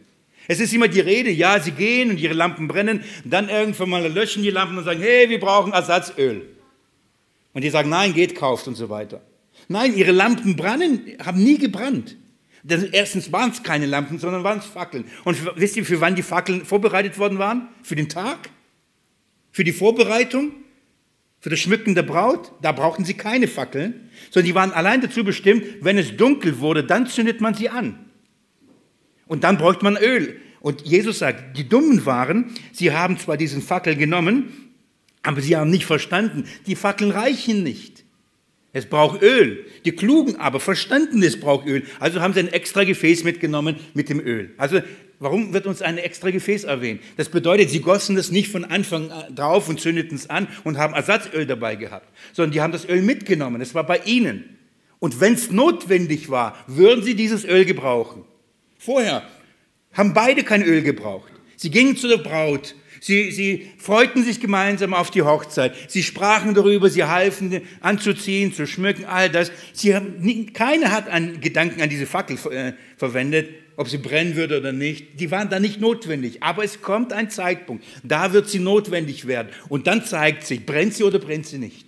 [0.48, 4.06] Es ist immer die Rede, ja, sie gehen und ihre Lampen brennen, dann irgendwann mal
[4.06, 6.48] löschen die Lampen und sagen, hey, wir brauchen Ersatzöl.
[7.52, 9.20] Und die sagen, nein, geht, kauft und so weiter.
[9.68, 12.16] Nein, ihre Lampen brennen, haben nie gebrannt.
[12.62, 15.04] Denn erstens waren es keine Lampen, sondern waren es Fackeln.
[15.24, 17.68] Und wisst ihr, für wann die Fackeln vorbereitet worden waren?
[17.82, 18.50] Für den Tag?
[19.50, 20.52] Für die Vorbereitung?
[21.40, 22.52] Für das Schmücken der Braut?
[22.62, 26.84] Da brauchten sie keine Fackeln, sondern die waren allein dazu bestimmt, wenn es dunkel wurde,
[26.84, 27.98] dann zündet man sie an.
[29.32, 30.36] Und dann bräuchte man Öl.
[30.60, 34.52] Und Jesus sagt, die Dummen waren, sie haben zwar diesen Fackel genommen,
[35.22, 38.04] aber sie haben nicht verstanden, die Fackeln reichen nicht.
[38.74, 39.64] Es braucht Öl.
[39.86, 41.82] Die Klugen aber verstanden, es braucht Öl.
[41.98, 44.52] Also haben sie ein extra Gefäß mitgenommen mit dem Öl.
[44.58, 44.82] Also
[45.18, 47.00] warum wird uns ein extra Gefäß erwähnt?
[47.16, 50.92] Das bedeutet, sie gossen es nicht von Anfang drauf und zündeten es an und haben
[50.92, 53.62] Ersatzöl dabei gehabt, sondern die haben das Öl mitgenommen.
[53.62, 54.58] Es war bei ihnen.
[54.98, 58.26] Und wenn es notwendig war, würden sie dieses Öl gebrauchen.
[58.84, 59.22] Vorher
[59.92, 61.30] haben beide kein Öl gebraucht.
[61.56, 62.74] Sie gingen zu der Braut
[63.04, 65.74] Sie, sie freuten sich gemeinsam auf die Hochzeit.
[65.88, 69.50] Sie sprachen darüber, sie halfen anzuziehen, zu schmücken, all das.
[69.72, 74.56] Sie haben, keiner hat einen Gedanken an diese Fackel äh, verwendet, ob sie brennen würde
[74.56, 75.18] oder nicht.
[75.18, 76.44] Die waren da nicht notwendig.
[76.44, 79.48] Aber es kommt ein Zeitpunkt, da wird sie notwendig werden.
[79.68, 81.86] Und dann zeigt sich, brennt sie oder brennt sie nicht.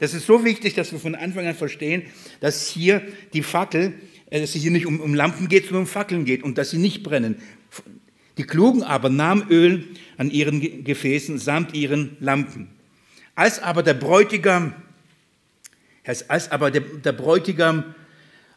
[0.00, 2.02] Das ist so wichtig, dass wir von Anfang an verstehen,
[2.40, 3.94] dass hier die Fackel,
[4.30, 6.78] dass es hier nicht um, um Lampen geht, sondern um Fackeln geht und dass sie
[6.78, 7.36] nicht brennen.
[8.36, 12.68] Die Klugen aber nahmen Öl an ihren Gefäßen samt ihren Lampen.
[13.34, 14.74] Als aber der Bräutigam,
[16.04, 17.94] als aber der, der Bräutigam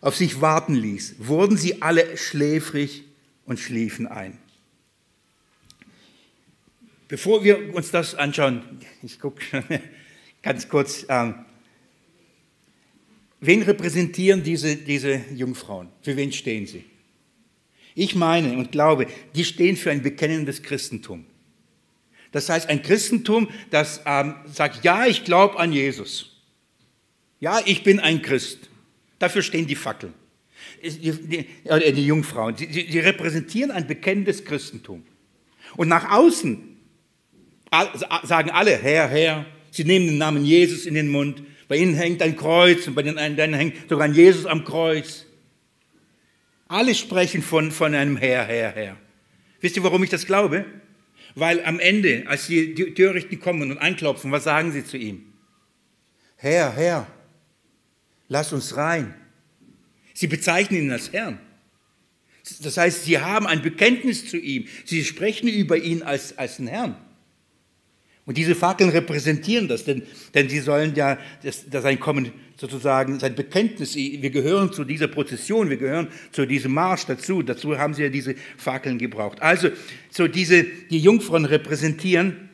[0.01, 3.03] auf sich warten ließ, wurden sie alle schläfrig
[3.45, 4.37] und schliefen ein.
[7.07, 8.63] Bevor wir uns das anschauen,
[9.03, 9.41] ich gucke
[10.41, 11.33] ganz kurz, äh,
[13.41, 15.89] wen repräsentieren diese, diese Jungfrauen?
[16.01, 16.85] Für wen stehen sie?
[17.93, 21.25] Ich meine und glaube, die stehen für ein bekennendes Christentum.
[22.31, 26.41] Das heißt, ein Christentum, das ähm, sagt, ja, ich glaube an Jesus.
[27.41, 28.69] Ja, ich bin ein Christ.
[29.19, 30.13] Dafür stehen die Fackeln.
[30.81, 32.55] Die, die, äh, die Jungfrauen.
[32.55, 35.03] Die, die, repräsentieren ein bekennendes Christentum.
[35.75, 36.77] Und nach außen
[38.23, 39.45] sagen alle, Herr, Herr.
[39.71, 41.43] Sie nehmen den Namen Jesus in den Mund.
[41.71, 45.25] Bei ihnen hängt ein Kreuz und bei den anderen hängt sogar ein Jesus am Kreuz.
[46.67, 48.97] Alle sprechen von, von einem Herr, Herr, Herr.
[49.61, 50.65] Wisst ihr, warum ich das glaube?
[51.33, 55.23] Weil am Ende, als die, Törichten kommen und anklopfen, was sagen sie zu ihm?
[56.35, 57.07] Herr, Herr,
[58.27, 59.15] lass uns rein.
[60.13, 61.39] Sie bezeichnen ihn als Herrn.
[62.63, 64.67] Das heißt, sie haben ein Bekenntnis zu ihm.
[64.83, 66.97] Sie sprechen über ihn als, als einen Herrn.
[68.25, 70.03] Und diese Fackeln repräsentieren das, denn,
[70.35, 75.69] denn sie sollen ja das, das Kommen sozusagen, sein Bekenntnis, wir gehören zu dieser Prozession,
[75.71, 77.41] wir gehören zu diesem Marsch dazu.
[77.41, 79.41] Dazu haben sie ja diese Fackeln gebraucht.
[79.41, 79.69] Also,
[80.11, 82.49] so diese, die Jungfrauen repräsentieren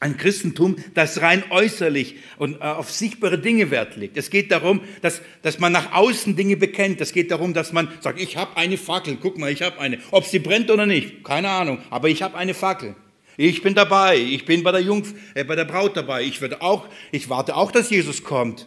[0.00, 4.16] ein Christentum, das rein äußerlich und äh, auf sichtbare Dinge Wert legt.
[4.16, 7.00] Es geht darum, dass, dass man nach außen Dinge bekennt.
[7.00, 9.98] Es geht darum, dass man sagt, ich habe eine Fackel, guck mal, ich habe eine.
[10.12, 12.94] Ob sie brennt oder nicht, keine Ahnung, aber ich habe eine Fackel.
[13.40, 16.24] Ich bin dabei, ich bin bei der Jungf äh, bei der Braut dabei.
[16.24, 18.66] Ich, werde auch, ich warte auch, dass Jesus kommt.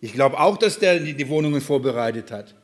[0.00, 2.54] Ich glaube auch, dass der die Wohnungen vorbereitet hat.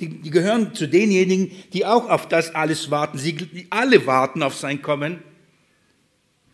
[0.00, 3.18] Die, die, gehören zu denjenigen, die auch auf das alles warten.
[3.18, 5.22] Sie die alle warten auf sein Kommen.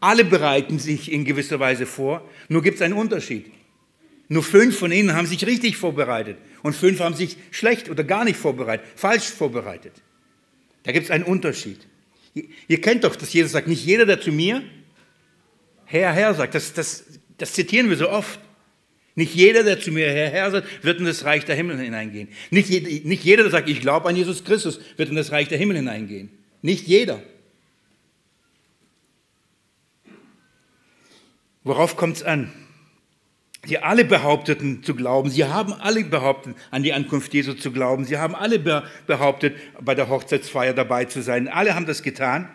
[0.00, 2.28] Alle bereiten sich in gewisser Weise vor.
[2.48, 3.52] Nur gibt es einen Unterschied.
[4.26, 8.24] Nur fünf von ihnen haben sich richtig vorbereitet und fünf haben sich schlecht oder gar
[8.24, 9.92] nicht vorbereitet, falsch vorbereitet.
[10.82, 11.86] Da gibt es einen Unterschied.
[12.68, 14.62] Ihr kennt doch, dass Jesus sagt, nicht jeder, der zu mir
[15.86, 17.04] Herr, Herr sagt, das, das,
[17.38, 18.40] das zitieren wir so oft.
[19.14, 22.28] Nicht jeder, der zu mir Herr, Herr sagt, wird in das Reich der Himmel hineingehen.
[22.50, 22.68] Nicht,
[23.04, 25.76] nicht jeder, der sagt, ich glaube an Jesus Christus, wird in das Reich der Himmel
[25.76, 26.28] hineingehen.
[26.60, 27.22] Nicht jeder.
[31.64, 32.52] Worauf kommt es an?
[33.66, 38.04] Sie alle behaupteten zu glauben, sie haben alle behauptet, an die Ankunft Jesu zu glauben,
[38.04, 38.58] sie haben alle
[39.06, 41.48] behauptet, bei der Hochzeitsfeier dabei zu sein.
[41.48, 42.48] Alle haben das getan.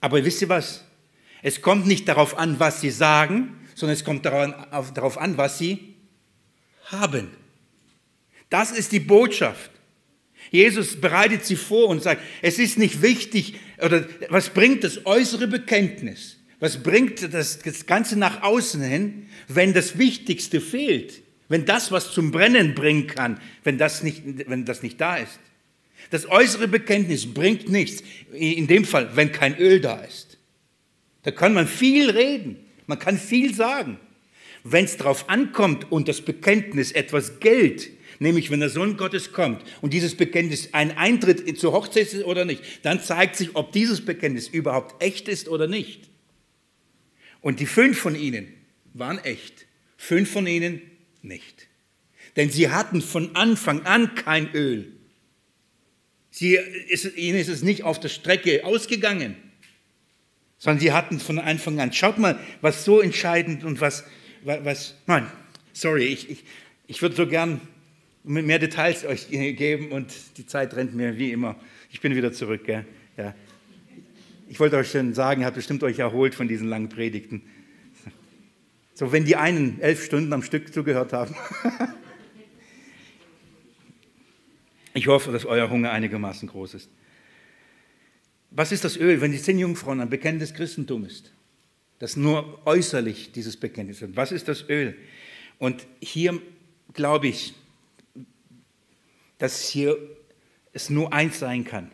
[0.00, 0.84] Aber wisst ihr was?
[1.40, 5.96] Es kommt nicht darauf an, was sie sagen, sondern es kommt darauf an, was sie
[6.86, 7.30] haben.
[8.50, 9.70] Das ist die Botschaft.
[10.50, 15.46] Jesus bereitet sie vor und sagt, es ist nicht wichtig, oder was bringt das äußere
[15.46, 16.36] Bekenntnis?
[16.62, 21.20] Was bringt das, Ganze nach außen hin, wenn das Wichtigste fehlt?
[21.48, 25.40] Wenn das, was zum Brennen bringen kann, wenn das nicht, wenn das nicht da ist?
[26.10, 30.38] Das äußere Bekenntnis bringt nichts, in dem Fall, wenn kein Öl da ist.
[31.24, 33.98] Da kann man viel reden, man kann viel sagen.
[34.62, 37.90] Wenn es darauf ankommt und das Bekenntnis etwas gilt,
[38.20, 42.44] nämlich wenn der Sohn Gottes kommt und dieses Bekenntnis ein Eintritt zur Hochzeit ist oder
[42.44, 46.11] nicht, dann zeigt sich, ob dieses Bekenntnis überhaupt echt ist oder nicht.
[47.42, 48.48] Und die fünf von ihnen
[48.94, 49.66] waren echt,
[49.98, 50.80] fünf von ihnen
[51.20, 51.68] nicht.
[52.36, 54.92] Denn sie hatten von Anfang an kein Öl.
[56.30, 59.36] Sie, ist, ihnen ist es nicht auf der Strecke ausgegangen,
[60.56, 61.92] sondern sie hatten von Anfang an.
[61.92, 64.04] Schaut mal, was so entscheidend und was,
[64.42, 65.26] was, nein,
[65.74, 66.44] sorry, ich, ich,
[66.86, 67.60] ich würde so gern
[68.24, 71.60] mehr Details euch geben und die Zeit rennt mir wie immer.
[71.90, 72.64] Ich bin wieder zurück.
[72.64, 72.86] Gell?
[73.16, 73.34] Ja.
[74.52, 77.40] Ich wollte euch schon sagen, ihr habt bestimmt euch erholt von diesen langen Predigten.
[78.92, 81.34] So, wenn die einen elf Stunden am Stück zugehört haben.
[84.92, 86.90] ich hoffe, dass euer Hunger einigermaßen groß ist.
[88.50, 91.32] Was ist das Öl, wenn die zehn Jungfrauen ein Bekenntnis Christentum ist?
[91.98, 94.16] Das nur äußerlich dieses Bekenntnis ist.
[94.16, 94.94] Was ist das Öl?
[95.58, 96.38] Und hier
[96.92, 97.54] glaube ich,
[99.38, 99.96] dass hier
[100.74, 101.90] es nur eins sein kann.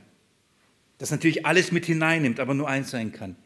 [0.98, 3.36] Das natürlich alles mit hineinnimmt, aber nur eins sein kann.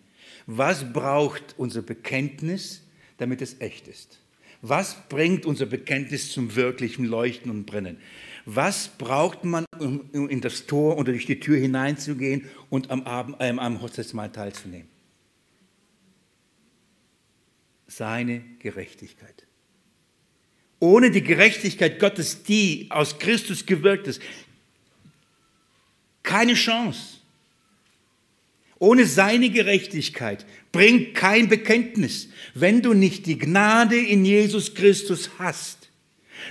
[0.47, 2.83] Was braucht unser Bekenntnis,
[3.19, 4.19] damit es echt ist?
[4.63, 7.99] Was bringt unser Bekenntnis zum wirklichen Leuchten und Brennen?
[8.45, 13.37] Was braucht man, um in das Tor oder durch die Tür hineinzugehen und am, Abend,
[13.41, 14.89] äh, am Hochzeitsmahl teilzunehmen?
[17.87, 19.47] Seine Gerechtigkeit.
[20.81, 24.21] Ohne die Gerechtigkeit Gottes, die aus Christus gewirkt ist,
[26.23, 27.19] keine Chance.
[28.83, 32.31] Ohne seine Gerechtigkeit bringt kein Bekenntnis.
[32.53, 35.89] Wenn du nicht die Gnade in Jesus Christus hast,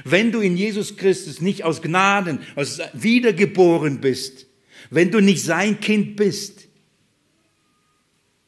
[0.06, 4.48] wenn du in Jesus Christus nicht aus Gnaden, aus wiedergeboren bist,
[4.90, 6.70] wenn du nicht sein Kind bist,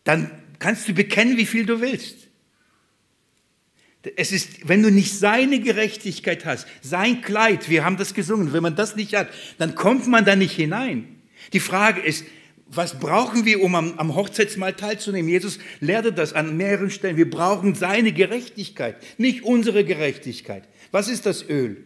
[0.06, 2.30] dann kannst du bekennen, wie viel du willst.
[4.16, 8.64] Es ist, wenn du nicht seine Gerechtigkeit hast, sein Kleid, wir haben das gesungen, wenn
[8.64, 9.28] man das nicht hat,
[9.58, 11.22] dann kommt man da nicht hinein.
[11.52, 12.24] Die Frage ist,
[12.76, 15.30] was brauchen wir, um am, am Hochzeitsmahl teilzunehmen?
[15.30, 17.18] Jesus lehrte das an mehreren Stellen.
[17.18, 20.68] Wir brauchen seine Gerechtigkeit, nicht unsere Gerechtigkeit.
[20.92, 21.84] Was ist das Öl?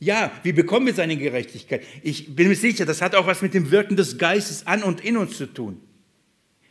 [0.00, 1.82] Ja, wie bekommen wir seine Gerechtigkeit?
[2.02, 5.04] Ich bin mir sicher, das hat auch was mit dem Wirken des Geistes an und
[5.04, 5.80] in uns zu tun.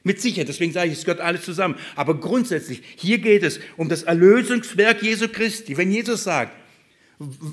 [0.03, 1.75] Mit Sicherheit, deswegen sage ich, es gehört alles zusammen.
[1.97, 5.75] Aber grundsätzlich, hier geht es um das Erlösungswerk Jesu Christi.
[5.75, 6.53] Wenn Jesus sagt,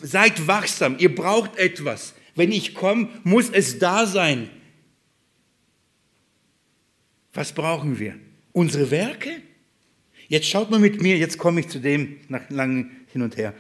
[0.03, 2.15] seid wachsam, ihr braucht etwas.
[2.37, 4.51] Wenn ich komme, muss es da sein.
[7.35, 8.15] Was brauchen wir?
[8.53, 9.31] Unsere Werke?
[10.29, 13.53] Jetzt schaut mal mit mir, jetzt komme ich zu dem nach langem Hin und Her.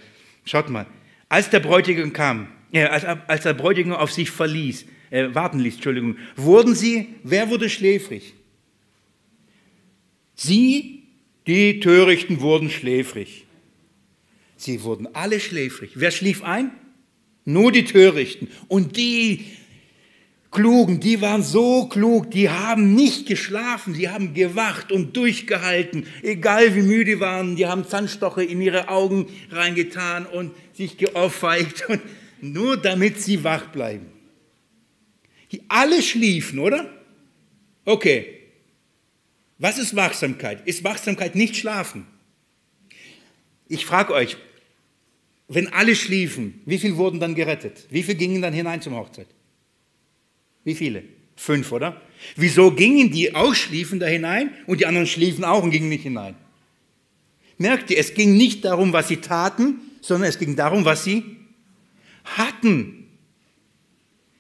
[0.45, 0.87] Schaut mal,
[1.29, 5.75] als der Bräutigam kam, äh, als, als der Bräutigam auf sich verließ, äh, warten ließ,
[5.75, 8.35] Entschuldigung, wurden sie, wer wurde schläfrig?
[10.35, 11.03] Sie,
[11.47, 13.45] die Törichten, wurden schläfrig.
[14.57, 15.93] Sie wurden alle schläfrig.
[15.95, 16.70] Wer schlief ein?
[17.45, 18.49] Nur die Törichten.
[18.68, 19.45] Und die
[20.55, 26.77] Klugen, die waren so klug, die haben nicht geschlafen, sie haben gewacht und durchgehalten, egal
[26.77, 31.85] wie müde waren, die haben Zahnstoche in ihre Augen reingetan und sich geohrfeigt,
[32.41, 34.07] nur damit sie wach bleiben.
[35.51, 36.89] Die alle schliefen, oder?
[37.85, 38.39] Okay,
[39.59, 40.67] was ist Wachsamkeit?
[40.67, 42.07] Ist Wachsamkeit nicht schlafen?
[43.67, 44.37] Ich frage euch,
[45.49, 47.89] wenn alle schliefen, wie viele wurden dann gerettet?
[47.91, 49.27] Wie viele gingen dann hinein zum Hochzeit?
[50.65, 51.05] Wie viele?
[51.37, 52.01] Fünf, oder?
[52.37, 56.03] Wieso gingen die auch schliefen da hinein und die anderen schliefen auch und gingen nicht
[56.03, 56.35] hinein?
[57.59, 61.23] Merkt ihr, es ging nicht darum, was sie taten, sondern es ging darum, was sie
[62.25, 63.05] hatten.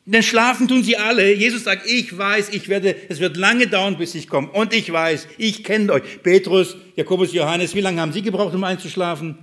[0.06, 1.32] Denn schlafen tun sie alle.
[1.32, 4.50] Jesus sagt, ich weiß, ich werde, es wird lange dauern, bis ich komme.
[4.50, 6.22] Und ich weiß, ich kenne euch.
[6.22, 9.38] Petrus, Jakobus, Johannes, wie lange haben sie gebraucht, um einzuschlafen?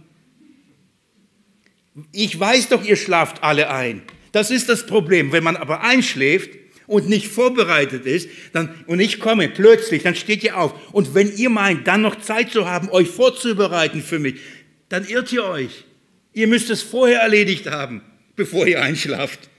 [2.12, 4.04] Ich weiß doch, ihr schlaft alle ein.
[4.32, 5.32] Das ist das Problem.
[5.32, 6.61] Wenn man aber einschläft
[6.92, 10.74] und nicht vorbereitet ist, dann, und ich komme plötzlich, dann steht ihr auf.
[10.92, 14.36] Und wenn ihr meint, dann noch Zeit zu haben, euch vorzubereiten für mich,
[14.90, 15.86] dann irrt ihr euch.
[16.34, 18.02] Ihr müsst es vorher erledigt haben,
[18.36, 19.50] bevor ihr einschlaft.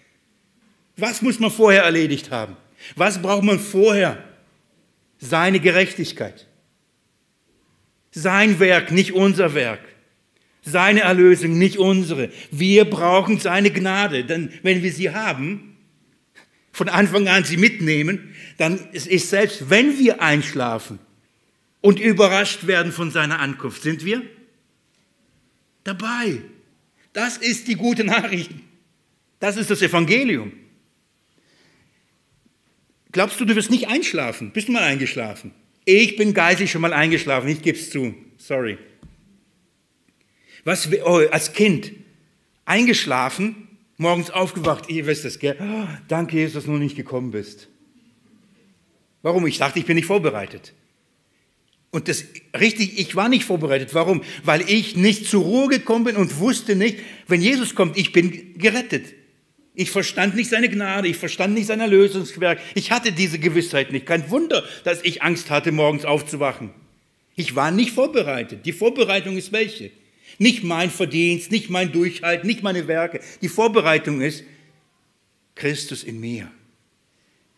[0.98, 2.54] Was muss man vorher erledigt haben?
[2.96, 4.22] Was braucht man vorher?
[5.18, 6.46] Seine Gerechtigkeit.
[8.10, 9.80] Sein Werk, nicht unser Werk.
[10.60, 12.28] Seine Erlösung, nicht unsere.
[12.50, 15.71] Wir brauchen seine Gnade, denn wenn wir sie haben,
[16.72, 20.98] von Anfang an sie mitnehmen, dann ist selbst, wenn wir einschlafen
[21.80, 24.22] und überrascht werden von seiner Ankunft, sind wir
[25.84, 26.40] dabei.
[27.12, 28.50] Das ist die gute Nachricht.
[29.38, 30.52] Das ist das Evangelium.
[33.10, 34.52] Glaubst du, du wirst nicht einschlafen?
[34.52, 35.52] Bist du mal eingeschlafen?
[35.84, 38.14] Ich bin geistig schon mal eingeschlafen, ich gebe es zu.
[38.38, 38.78] Sorry.
[40.64, 41.92] Was, oh, als Kind
[42.64, 43.61] eingeschlafen,
[44.02, 45.56] morgens aufgewacht, ihr wisst es, gell?
[45.58, 47.68] Oh, danke, Jesus, dass du nicht gekommen bist.
[49.22, 49.46] Warum?
[49.46, 50.74] Ich dachte, ich bin nicht vorbereitet.
[51.90, 52.24] Und das
[52.58, 53.94] richtig, ich war nicht vorbereitet.
[53.94, 54.22] Warum?
[54.44, 56.98] Weil ich nicht zur Ruhe gekommen bin und wusste nicht,
[57.28, 59.14] wenn Jesus kommt, ich bin gerettet.
[59.74, 62.60] Ich verstand nicht seine Gnade, ich verstand nicht sein Erlösungswerk.
[62.74, 64.04] Ich hatte diese Gewissheit nicht.
[64.04, 66.70] Kein Wunder, dass ich Angst hatte, morgens aufzuwachen.
[67.36, 68.66] Ich war nicht vorbereitet.
[68.66, 69.90] Die Vorbereitung ist welche?
[70.42, 73.20] Nicht mein Verdienst, nicht mein Durchhalten, nicht meine Werke.
[73.42, 74.42] Die Vorbereitung ist
[75.54, 76.50] Christus in mir.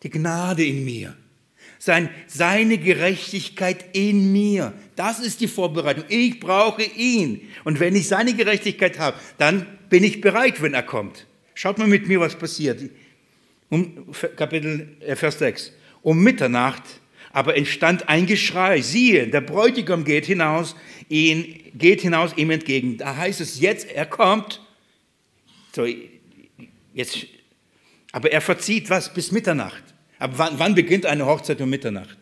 [0.03, 1.17] Die Gnade in mir.
[1.79, 4.71] Sein, seine Gerechtigkeit in mir.
[4.95, 6.03] Das ist die Vorbereitung.
[6.09, 7.49] Ich brauche ihn.
[7.63, 11.25] Und wenn ich seine Gerechtigkeit habe, dann bin ich bereit, wenn er kommt.
[11.55, 12.87] Schaut mal mit mir, was passiert.
[13.69, 15.71] Um, Kapitel, äh, Vers 6.
[16.03, 16.83] Um Mitternacht
[17.35, 18.79] aber entstand ein Geschrei.
[18.79, 20.73] Siehe, der Bräutigam geht hinaus,
[21.09, 22.97] ihn, geht hinaus ihm entgegen.
[22.97, 24.61] Da heißt es jetzt, er kommt.
[25.75, 25.85] So,
[26.93, 27.27] jetzt,
[28.13, 29.83] aber er verzieht was bis Mitternacht.
[30.17, 32.17] Aber wann, wann beginnt eine Hochzeit um Mitternacht?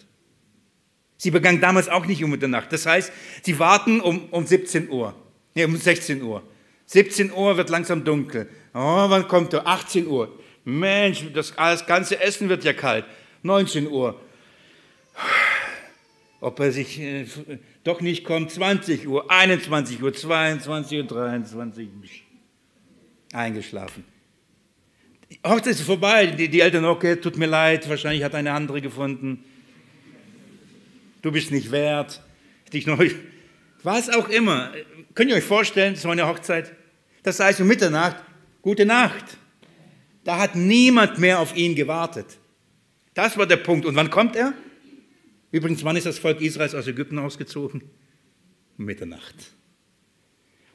[1.17, 2.73] Sie begann damals auch nicht um Mitternacht.
[2.73, 3.11] Das heißt,
[3.43, 5.13] sie warten um, um 17 Uhr.
[5.53, 6.41] Nee, um 16 Uhr.
[6.87, 8.49] 17 Uhr wird langsam dunkel.
[8.73, 9.67] Oh, wann kommt er?
[9.67, 10.39] 18 Uhr.
[10.65, 13.05] Mensch, das, das ganze Essen wird ja kalt.
[13.43, 14.19] 19 Uhr
[16.41, 17.25] ob er sich äh,
[17.83, 21.89] doch nicht kommt, 20 Uhr, 21 Uhr, 22 Uhr, 23
[23.33, 24.03] eingeschlafen.
[25.31, 28.81] Die Hochzeit ist vorbei, die, die Eltern, okay, tut mir leid, wahrscheinlich hat eine andere
[28.81, 29.43] gefunden.
[31.21, 32.21] Du bist nicht wert,
[32.71, 33.01] dich noch,
[33.81, 34.71] was auch immer.
[35.15, 36.73] Könnt ihr euch vorstellen, so eine Hochzeit?
[37.23, 38.17] Das heißt um Mitternacht,
[38.61, 39.37] gute Nacht.
[40.23, 42.25] Da hat niemand mehr auf ihn gewartet.
[43.13, 43.85] Das war der Punkt.
[43.85, 44.53] Und wann kommt er?
[45.53, 47.83] Übrigens, wann ist das Volk Israels aus Ägypten ausgezogen?
[48.79, 49.35] Um Mitternacht.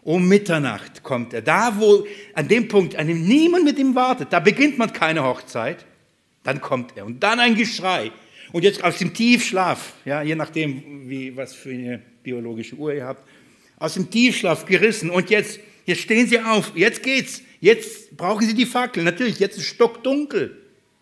[0.02, 1.42] Um Mitternacht kommt er.
[1.42, 5.24] Da, wo, an dem Punkt, an dem niemand mit ihm wartet, da beginnt man keine
[5.24, 5.84] Hochzeit,
[6.44, 7.06] dann kommt er.
[7.06, 8.12] Und dann ein Geschrei.
[8.52, 13.04] Und jetzt aus dem Tiefschlaf, ja, je nachdem, wie, was für eine biologische Uhr ihr
[13.04, 13.28] habt,
[13.80, 15.10] aus dem Tiefschlaf gerissen.
[15.10, 17.42] Und jetzt, jetzt stehen sie auf, jetzt geht's.
[17.60, 19.02] Jetzt brauchen sie die Fackel.
[19.02, 20.56] Natürlich, jetzt ist stockdunkel.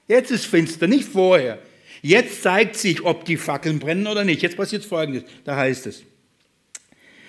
[0.09, 1.59] Jetzt ist finster, nicht vorher.
[2.03, 4.43] Jetzt zeigt sich, ob die Fackeln brennen oder nicht.
[4.43, 5.25] Jetzt passiert Folgendes.
[5.45, 6.05] Da heißt es,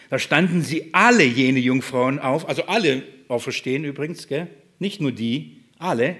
[0.09, 4.47] da standen sie alle jene Jungfrauen auf, also alle auferstehen übrigens, gell?
[4.80, 6.15] nicht nur die, alle,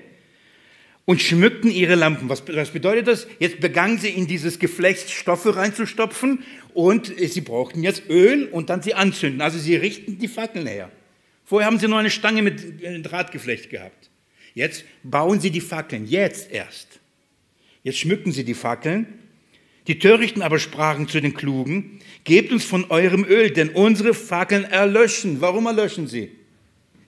[1.06, 2.28] und schmückten ihre Lampen.
[2.28, 3.28] Was, was bedeutet das?
[3.40, 6.44] Jetzt begannen sie in dieses Geflecht Stoffe reinzustopfen
[6.74, 9.42] und sie brauchten jetzt Öl und dann sie anzünden.
[9.42, 10.92] Also sie richten die Fackeln her.
[11.46, 14.10] Vorher haben sie nur eine Stange mit äh, Drahtgeflecht gehabt.
[14.54, 16.97] Jetzt bauen sie die Fackeln, jetzt erst.
[17.88, 19.08] Jetzt schmücken sie die Fackeln.
[19.88, 24.66] Die Törichten aber sprachen zu den Klugen, gebt uns von eurem Öl, denn unsere Fackeln
[24.66, 25.40] erlöschen.
[25.40, 26.32] Warum erlöschen sie?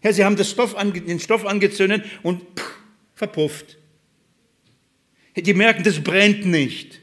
[0.01, 2.77] Ja, sie haben Stoff den Stoff angezündet und pff,
[3.13, 3.77] verpufft.
[5.35, 7.01] Die merken, das brennt nicht.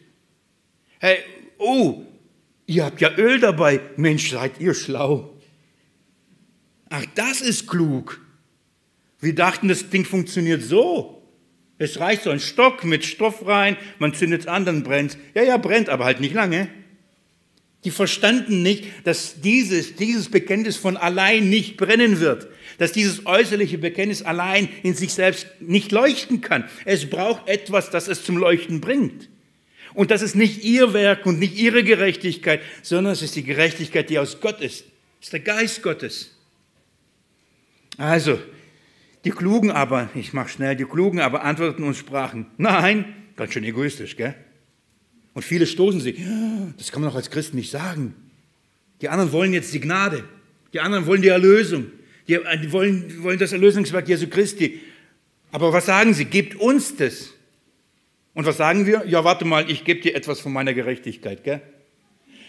[0.98, 1.18] Hey,
[1.58, 2.02] oh,
[2.64, 3.82] ihr habt ja Öl dabei.
[3.98, 5.38] Mensch, seid ihr schlau.
[6.88, 8.22] Ach, das ist klug.
[9.20, 11.15] Wir dachten, das Ding funktioniert so.
[11.78, 15.42] Es reicht so ein Stock mit Stoff rein, man zündet es an, dann brennt Ja,
[15.42, 16.68] ja, brennt, aber halt nicht lange.
[17.84, 22.48] Die verstanden nicht, dass dieses, dieses Bekenntnis von allein nicht brennen wird,
[22.78, 26.64] dass dieses äußerliche Bekenntnis allein in sich selbst nicht leuchten kann.
[26.84, 29.28] Es braucht etwas, das es zum Leuchten bringt.
[29.94, 34.10] Und das ist nicht ihr Werk und nicht ihre Gerechtigkeit, sondern es ist die Gerechtigkeit,
[34.10, 34.84] die aus Gott ist.
[35.20, 36.32] Es ist der Geist Gottes.
[37.96, 38.38] Also,
[39.26, 43.64] die Klugen aber, ich mache schnell, die Klugen aber antworteten und sprachen, nein, ganz schön
[43.64, 44.36] egoistisch, gell?
[45.34, 46.20] Und viele stoßen sich,
[46.78, 48.14] das kann man doch als Christen nicht sagen.
[49.00, 50.22] Die anderen wollen jetzt die Gnade,
[50.72, 51.86] die anderen wollen die Erlösung,
[52.28, 52.38] die
[52.70, 54.80] wollen, wollen das Erlösungswerk Jesu Christi.
[55.50, 56.26] Aber was sagen sie?
[56.26, 57.32] Gebt uns das.
[58.32, 59.06] Und was sagen wir?
[59.08, 61.62] Ja, warte mal, ich gebe dir etwas von meiner Gerechtigkeit, gell?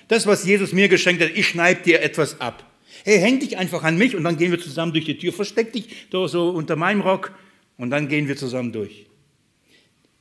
[0.10, 2.64] Das, was Jesus mir geschenkt hat, ich schneide dir etwas ab.
[3.04, 5.34] Hey, häng dich einfach an mich und dann gehen wir zusammen durch die Tür.
[5.34, 7.32] Versteck dich da so unter meinem Rock
[7.78, 9.06] und dann gehen wir zusammen durch.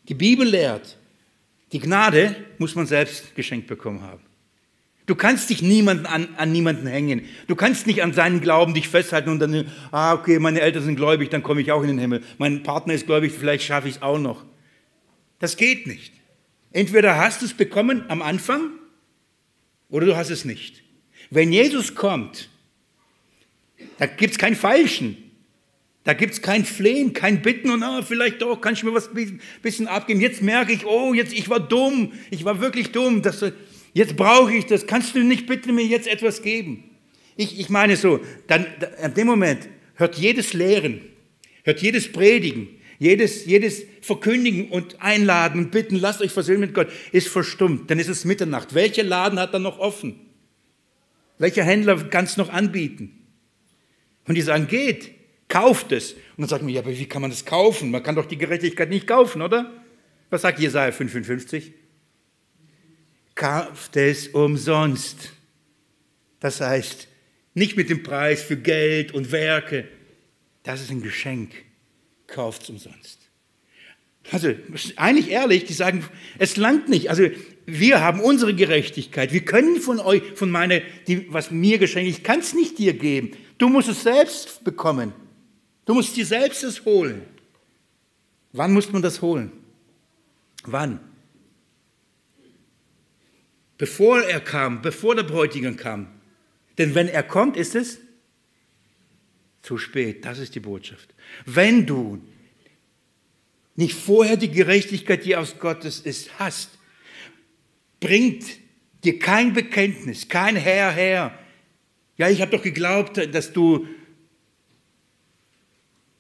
[0.09, 0.99] Die Bibel lehrt,
[1.73, 4.23] die Gnade muss man selbst geschenkt bekommen haben.
[5.07, 7.27] Du kannst dich niemanden an, an niemanden hängen.
[7.47, 10.97] Du kannst nicht an seinen Glauben dich festhalten und dann, ah, okay, meine Eltern sind
[10.97, 12.23] gläubig, dann komme ich auch in den Himmel.
[12.39, 14.45] Mein Partner ist gläubig, vielleicht schaffe ich es auch noch.
[15.39, 16.13] Das geht nicht.
[16.73, 18.71] Entweder hast du es bekommen am Anfang
[19.89, 20.83] oder du hast es nicht.
[21.31, 22.49] Wenn Jesus kommt,
[23.99, 25.17] da gibt es kein Falschen.
[26.07, 29.11] Da gibt es kein Flehen, kein Bitten und ah, vielleicht doch, kann ich mir was
[29.13, 30.21] ein bisschen abgeben.
[30.21, 33.23] Jetzt merke ich, oh, jetzt, ich war dumm, ich war wirklich dumm.
[33.23, 33.45] Das,
[33.93, 34.87] jetzt brauche ich das.
[34.87, 36.85] Kannst du nicht bitte mir jetzt etwas geben?
[37.37, 38.67] Ich, ich meine so, dann,
[39.03, 41.01] an dem Moment hört jedes Lehren,
[41.65, 42.69] hört jedes Predigen,
[43.01, 47.91] jedes, jedes Verkündigen und Einladen und Bitten, lasst euch versöhnen mit Gott, ist verstummt.
[47.91, 48.75] Dann ist es Mitternacht.
[48.75, 50.21] Welcher Laden hat dann noch offen?
[51.39, 53.26] Welcher Händler kann es noch anbieten?
[54.27, 55.13] Und die sagen, geht,
[55.49, 56.13] kauft es.
[56.13, 57.91] Und dann sagt man, ja, aber wie kann man das kaufen?
[57.91, 59.73] Man kann doch die Gerechtigkeit nicht kaufen, oder?
[60.31, 61.73] Was sagt Jesaja 55?
[63.35, 65.33] Kauft es umsonst.
[66.41, 67.09] Das heißt,
[67.55, 69.89] nicht mit dem Preis für Geld und Werke.
[70.63, 71.53] Das ist ein Geschenk.
[72.27, 73.21] Kauft es umsonst.
[74.33, 74.53] Also,
[74.97, 76.05] eigentlich ehrlich, die sagen,
[76.39, 77.11] es langt nicht.
[77.11, 77.29] Also,
[77.65, 79.33] wir haben unsere Gerechtigkeit.
[79.33, 82.95] Wir können von euch, von meiner, die, was mir geschenkt, ich kann es nicht dir
[82.95, 83.31] geben.
[83.59, 85.13] Du musst es selbst bekommen.
[85.85, 87.23] Du musst dir selbst es holen.
[88.53, 89.53] Wann muss man das holen?
[90.65, 91.01] Wann?
[93.79, 96.09] Bevor er kam, bevor der Bräutigam kam.
[96.79, 97.99] Denn wenn er kommt, ist es
[99.63, 100.25] zu spät.
[100.25, 101.15] Das ist die Botschaft.
[101.45, 102.23] Wenn du
[103.75, 106.71] nicht vorher die Gerechtigkeit, die aus Gottes ist, hast,
[108.01, 108.45] bringt
[109.05, 111.39] dir kein Bekenntnis, kein Herr, Herr.
[112.17, 113.87] Ja, ich habe doch geglaubt, dass du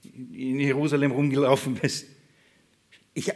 [0.03, 2.07] in Jerusalem rumgelaufen bist.
[3.15, 3.31] Ich,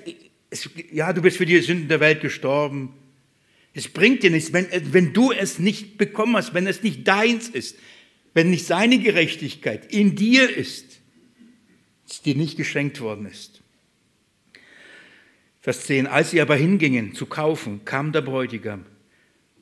[0.50, 2.94] es, ja, du bist für die Sünden der Welt gestorben.
[3.72, 7.48] Es bringt dir nichts, wenn, wenn du es nicht bekommen hast, wenn es nicht deins
[7.48, 7.76] ist,
[8.34, 11.00] wenn nicht seine Gerechtigkeit in dir ist,
[12.08, 13.62] es dir nicht geschenkt worden ist.
[15.60, 18.86] Vers 10, als sie aber hingingen zu kaufen, kam der Bräutigam.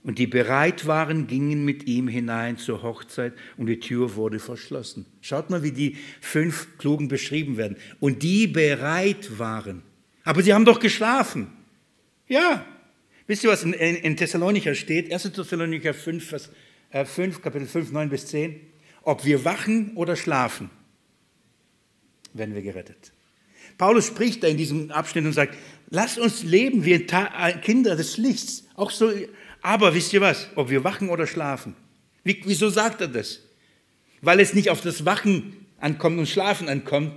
[0.03, 5.07] Und die bereit waren, gingen mit ihm hinein zur Hochzeit und die Tür wurde verschlossen.
[5.21, 7.77] Schaut mal, wie die fünf Klugen beschrieben werden.
[8.01, 9.83] Und die bereit waren.
[10.25, 11.49] Aber sie haben doch geschlafen.
[12.29, 12.65] Ja.
[13.27, 15.13] Wisst ihr, was in, in, in Thessalonicher steht?
[15.13, 15.33] 1.
[15.33, 16.51] Thessalonicher 5, Vers,
[16.91, 18.61] äh, 5, Kapitel 5, 9 bis 10.
[19.03, 20.71] Ob wir wachen oder schlafen,
[22.33, 23.13] werden wir gerettet.
[23.79, 25.57] Paulus spricht da in diesem Abschnitt und sagt,
[25.89, 26.99] lasst uns leben wie
[27.63, 28.65] Kinder des Lichts.
[28.75, 29.11] Auch so
[29.63, 31.75] aber wisst ihr was, ob wir wachen oder schlafen?
[32.25, 33.41] Wie, wieso sagt er das?
[34.21, 37.13] Weil es nicht auf das Wachen ankommt und Schlafen ankommt,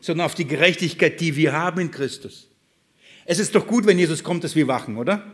[0.00, 2.48] sondern auf die Gerechtigkeit, die wir haben in Christus.
[3.24, 5.24] Es ist doch gut, wenn Jesus kommt, dass wir wachen, oder?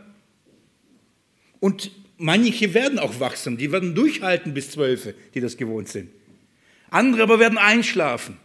[1.59, 6.09] Und manche werden auch wachsam, die werden durchhalten bis zwölf, die das gewohnt sind.
[6.89, 8.37] Andere aber werden einschlafen.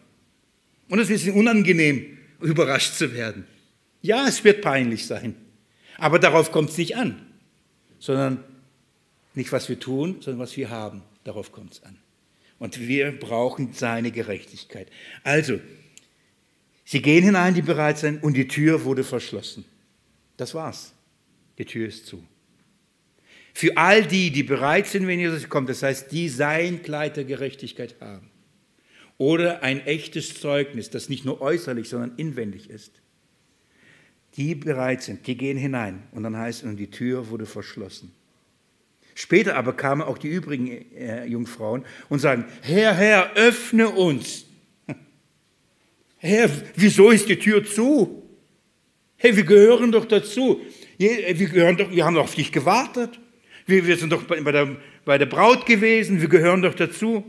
[0.88, 3.46] Und es ist unangenehm, überrascht zu werden.
[4.00, 5.34] Ja, es wird peinlich sein.
[5.98, 7.27] Aber darauf kommt es nicht an
[7.98, 8.44] sondern
[9.34, 11.02] nicht, was wir tun, sondern was wir haben.
[11.24, 11.96] Darauf kommt es an.
[12.58, 14.88] Und wir brauchen seine Gerechtigkeit.
[15.22, 15.60] Also,
[16.84, 19.64] sie gehen hinein, die bereit sind, und die Tür wurde verschlossen.
[20.36, 20.92] Das war's.
[21.58, 22.24] Die Tür ist zu.
[23.54, 27.24] Für all die, die bereit sind, wenn Jesus kommt, das heißt, die sein Kleid der
[27.24, 28.30] Gerechtigkeit haben.
[29.18, 32.92] Oder ein echtes Zeugnis, das nicht nur äußerlich, sondern inwendig ist
[34.38, 36.04] die bereit sind, die gehen hinein.
[36.12, 38.12] Und dann heißt es, und die Tür wurde verschlossen.
[39.16, 44.46] Später aber kamen auch die übrigen äh, Jungfrauen und sagen, Herr, Herr, öffne uns.
[46.18, 48.22] Herr, wieso ist die Tür zu?
[49.16, 50.60] Hey, wir gehören doch dazu.
[50.98, 53.18] Wir, gehören doch, wir haben doch auf dich gewartet.
[53.66, 56.20] Wir, wir sind doch bei der, bei der Braut gewesen.
[56.20, 57.24] Wir gehören doch dazu.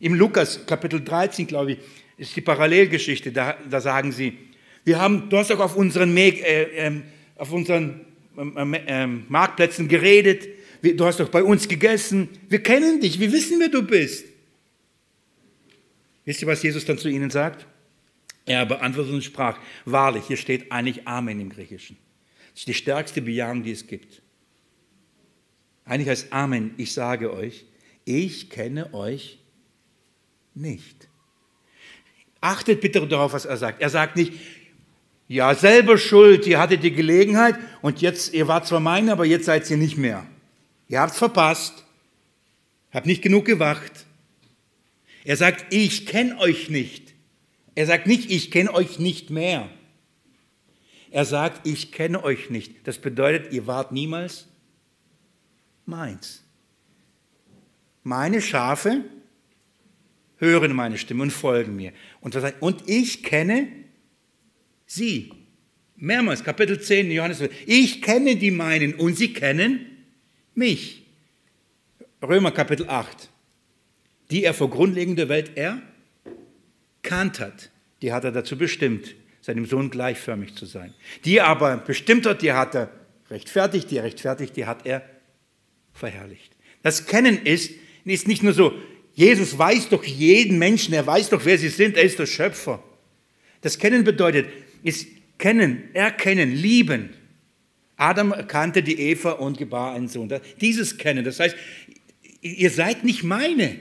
[0.00, 1.78] Im Lukas Kapitel 13, glaube ich,
[2.16, 3.32] ist die Parallelgeschichte.
[3.32, 4.38] Da, da sagen sie,
[4.84, 7.02] wir haben, du hast auch auf unseren, äh, äh,
[7.36, 8.00] auf unseren
[8.36, 10.48] äh, Marktplätzen geredet.
[10.82, 12.28] Du hast doch bei uns gegessen.
[12.48, 13.18] Wir kennen dich.
[13.18, 14.26] Wir wissen, wer du bist.
[16.26, 17.66] Wisst ihr, was Jesus dann zu ihnen sagt?
[18.46, 21.96] Er beantwortete und sprach, wahrlich, hier steht eigentlich Amen im Griechischen.
[22.52, 24.20] Das ist die stärkste Bejahung, die es gibt.
[25.86, 27.64] Eigentlich heißt Amen, ich sage euch,
[28.04, 29.38] ich kenne euch
[30.54, 31.08] nicht.
[32.40, 33.80] Achtet bitte darauf, was er sagt.
[33.80, 34.34] Er sagt nicht,
[35.26, 39.46] ja, selber schuld, ihr hattet die Gelegenheit und jetzt, ihr wart zwar meine, aber jetzt
[39.46, 40.26] seid ihr nicht mehr.
[40.88, 41.84] Ihr habt's verpasst,
[42.92, 44.06] habt nicht genug gewacht.
[45.24, 47.14] Er sagt, ich kenne euch nicht.
[47.74, 49.68] Er sagt nicht, ich kenne euch nicht mehr.
[51.10, 52.86] Er sagt, ich kenne euch nicht.
[52.86, 54.46] Das bedeutet, ihr wart niemals
[55.86, 56.42] meins.
[58.02, 59.04] Meine Schafe
[60.36, 61.92] hören meine Stimme und folgen mir.
[62.20, 63.68] Und, und ich kenne
[64.86, 65.32] Sie.
[65.96, 67.42] Mehrmals, Kapitel 10, Johannes.
[67.66, 69.86] Ich kenne die meinen und sie kennen
[70.54, 71.02] mich.
[72.22, 73.28] Römer Kapitel 8.
[74.30, 77.70] Die er vor Grundlegung der Welt erkannt hat,
[78.02, 80.94] die hat er dazu bestimmt, seinem Sohn gleichförmig zu sein.
[81.24, 82.90] Die aber bestimmt hat, die hat er
[83.30, 85.02] rechtfertigt, die er rechtfertigt, die hat er
[85.92, 86.56] verherrlicht.
[86.82, 87.72] Das Kennen ist,
[88.04, 88.72] ist nicht nur so,
[89.14, 92.82] Jesus weiß doch jeden Menschen, er weiß doch, wer sie sind, er ist der Schöpfer.
[93.60, 94.46] Das Kennen bedeutet,
[94.84, 95.08] ist
[95.38, 97.10] kennen, erkennen, lieben.
[97.96, 100.32] Adam erkannte die Eva und gebar einen Sohn.
[100.60, 101.56] Dieses Kennen, das heißt,
[102.42, 103.76] ihr seid nicht meine.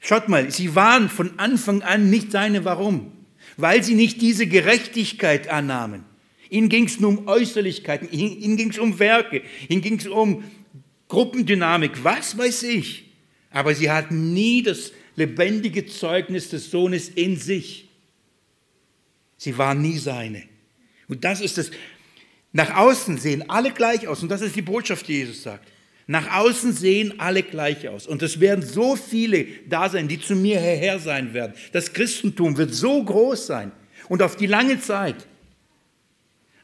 [0.00, 2.64] Schaut mal, sie waren von Anfang an nicht seine.
[2.64, 3.12] Warum?
[3.56, 6.04] Weil sie nicht diese Gerechtigkeit annahmen.
[6.48, 10.42] Ihnen ging es nur um Äußerlichkeiten, ihnen ging es um Werke, ihnen ging es um
[11.06, 13.04] Gruppendynamik, was weiß ich.
[13.50, 17.89] Aber sie hatten nie das lebendige Zeugnis des Sohnes in sich.
[19.40, 20.42] Sie waren nie seine.
[21.08, 21.70] Und das ist es.
[22.52, 24.22] Nach außen sehen alle gleich aus.
[24.22, 25.66] Und das ist die Botschaft, die Jesus sagt.
[26.06, 28.06] Nach außen sehen alle gleich aus.
[28.06, 31.54] Und es werden so viele da sein, die zu mir herher sein werden.
[31.72, 33.72] Das Christentum wird so groß sein
[34.10, 35.26] und auf die lange Zeit.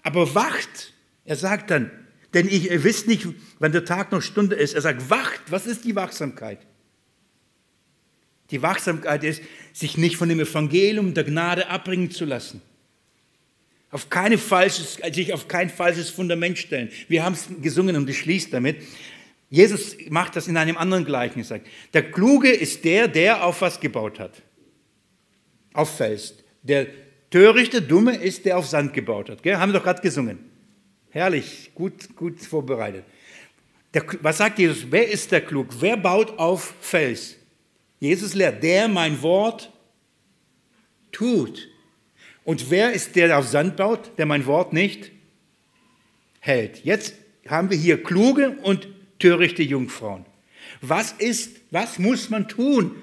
[0.03, 0.93] Aber wacht,
[1.25, 1.91] er sagt dann,
[2.35, 3.27] denn ihr wisst nicht,
[3.59, 4.75] wann der Tag noch Stunde ist.
[4.75, 6.59] Er sagt, wacht, was ist die Wachsamkeit?
[8.51, 9.41] Die Wachsamkeit ist,
[9.77, 12.63] sich nicht von dem Evangelium der Gnade abbringen zu lassen.
[13.91, 16.91] Auf keine falsches, sich auf kein falsches Fundament stellen.
[17.09, 18.79] Wir haben es gesungen und ich schließe damit.
[19.51, 21.53] Jesus macht das in einem anderen Gleichnis.
[21.93, 24.41] Der Kluge ist der, der auf was gebaut hat.
[25.75, 26.35] Auf Fels.
[26.63, 26.87] Der
[27.31, 29.43] törichte, dumme ist, der auf Sand gebaut hat.
[29.43, 29.59] Gell?
[29.59, 30.39] Haben wir doch gerade gesungen.
[31.11, 33.05] Herrlich, gut, gut vorbereitet.
[33.93, 34.87] Der, was sagt Jesus?
[34.89, 35.69] Wer ist der Klug?
[35.81, 37.36] Wer baut auf Fels?
[38.01, 39.73] Jesus lehrt, der mein Wort
[41.13, 41.69] tut.
[42.45, 45.11] Und wer ist der, der auf Sand baut, der mein Wort nicht
[46.41, 46.85] hält?
[46.85, 47.15] Jetzt
[47.49, 48.89] haben wir hier kluge und
[49.19, 50.25] törichte Jungfrauen.
[50.81, 52.97] Was ist, was muss man tun?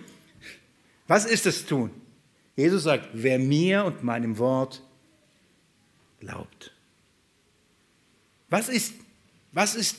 [1.08, 1.92] Was ist das Tun?
[2.56, 4.82] Jesus sagt, wer mir und meinem Wort
[6.20, 6.72] glaubt.
[8.50, 8.94] Was ist,
[9.52, 9.98] was ist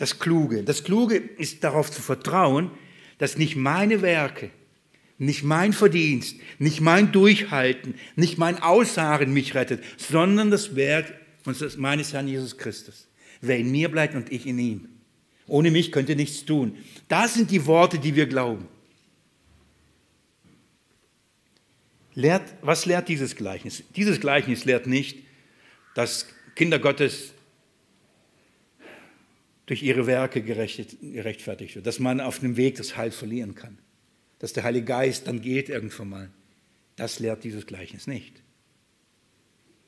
[0.00, 0.62] das Kluge?
[0.62, 2.70] Das Kluge ist darauf zu vertrauen,
[3.18, 4.50] dass nicht meine Werke,
[5.18, 11.12] nicht mein Verdienst, nicht mein Durchhalten, nicht mein Ausharren mich rettet, sondern das Werk
[11.76, 13.08] meines Herrn Jesus Christus.
[13.42, 14.88] Wer in mir bleibt und ich in ihm.
[15.46, 16.76] Ohne mich könnt ihr nichts tun.
[17.08, 18.68] Das sind die Worte, die wir glauben.
[22.14, 23.82] Lehrt, was lehrt dieses Gleichnis?
[23.96, 25.18] Dieses Gleichnis lehrt nicht,
[25.94, 27.32] dass Kinder Gottes
[29.70, 33.78] durch ihre Werke gerechtfertigt wird, dass man auf dem Weg das Heil verlieren kann
[34.40, 36.30] dass der Heilige Geist dann geht irgendwann mal.
[36.96, 38.42] Das lehrt dieses Gleichnis nicht.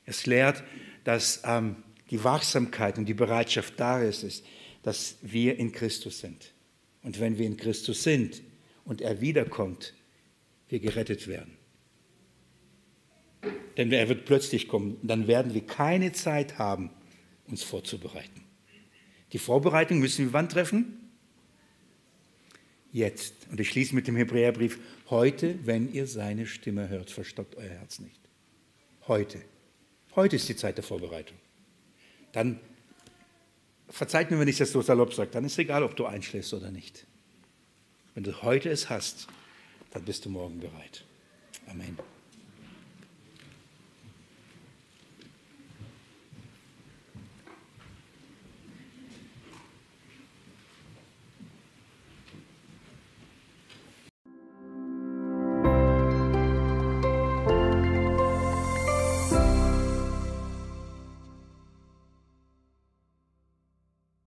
[0.05, 0.63] Es lehrt,
[1.03, 1.75] dass ähm,
[2.11, 4.43] die Wachsamkeit und die Bereitschaft da ist,
[4.83, 6.53] dass wir in Christus sind.
[7.01, 8.41] Und wenn wir in Christus sind
[8.85, 9.93] und er wiederkommt,
[10.69, 11.57] wir gerettet werden.
[13.75, 16.91] Denn er wird plötzlich kommen, dann werden wir keine Zeit haben,
[17.47, 18.42] uns vorzubereiten.
[19.33, 21.03] Die Vorbereitung müssen wir wann treffen?
[22.93, 23.33] jetzt.
[23.51, 24.79] Und ich schließe mit dem Hebräerbrief,
[25.09, 28.19] heute, wenn ihr seine Stimme hört, verstockt euer Herz nicht.
[29.07, 29.41] Heute.
[30.15, 31.37] Heute ist die Zeit der Vorbereitung.
[32.31, 32.59] Dann,
[33.89, 36.53] verzeiht mir, wenn ich das so salopp sage, dann ist es egal, ob du einschläfst
[36.53, 37.05] oder nicht.
[38.13, 39.27] Wenn du heute es hast,
[39.91, 41.03] dann bist du morgen bereit.
[41.67, 41.97] Amen.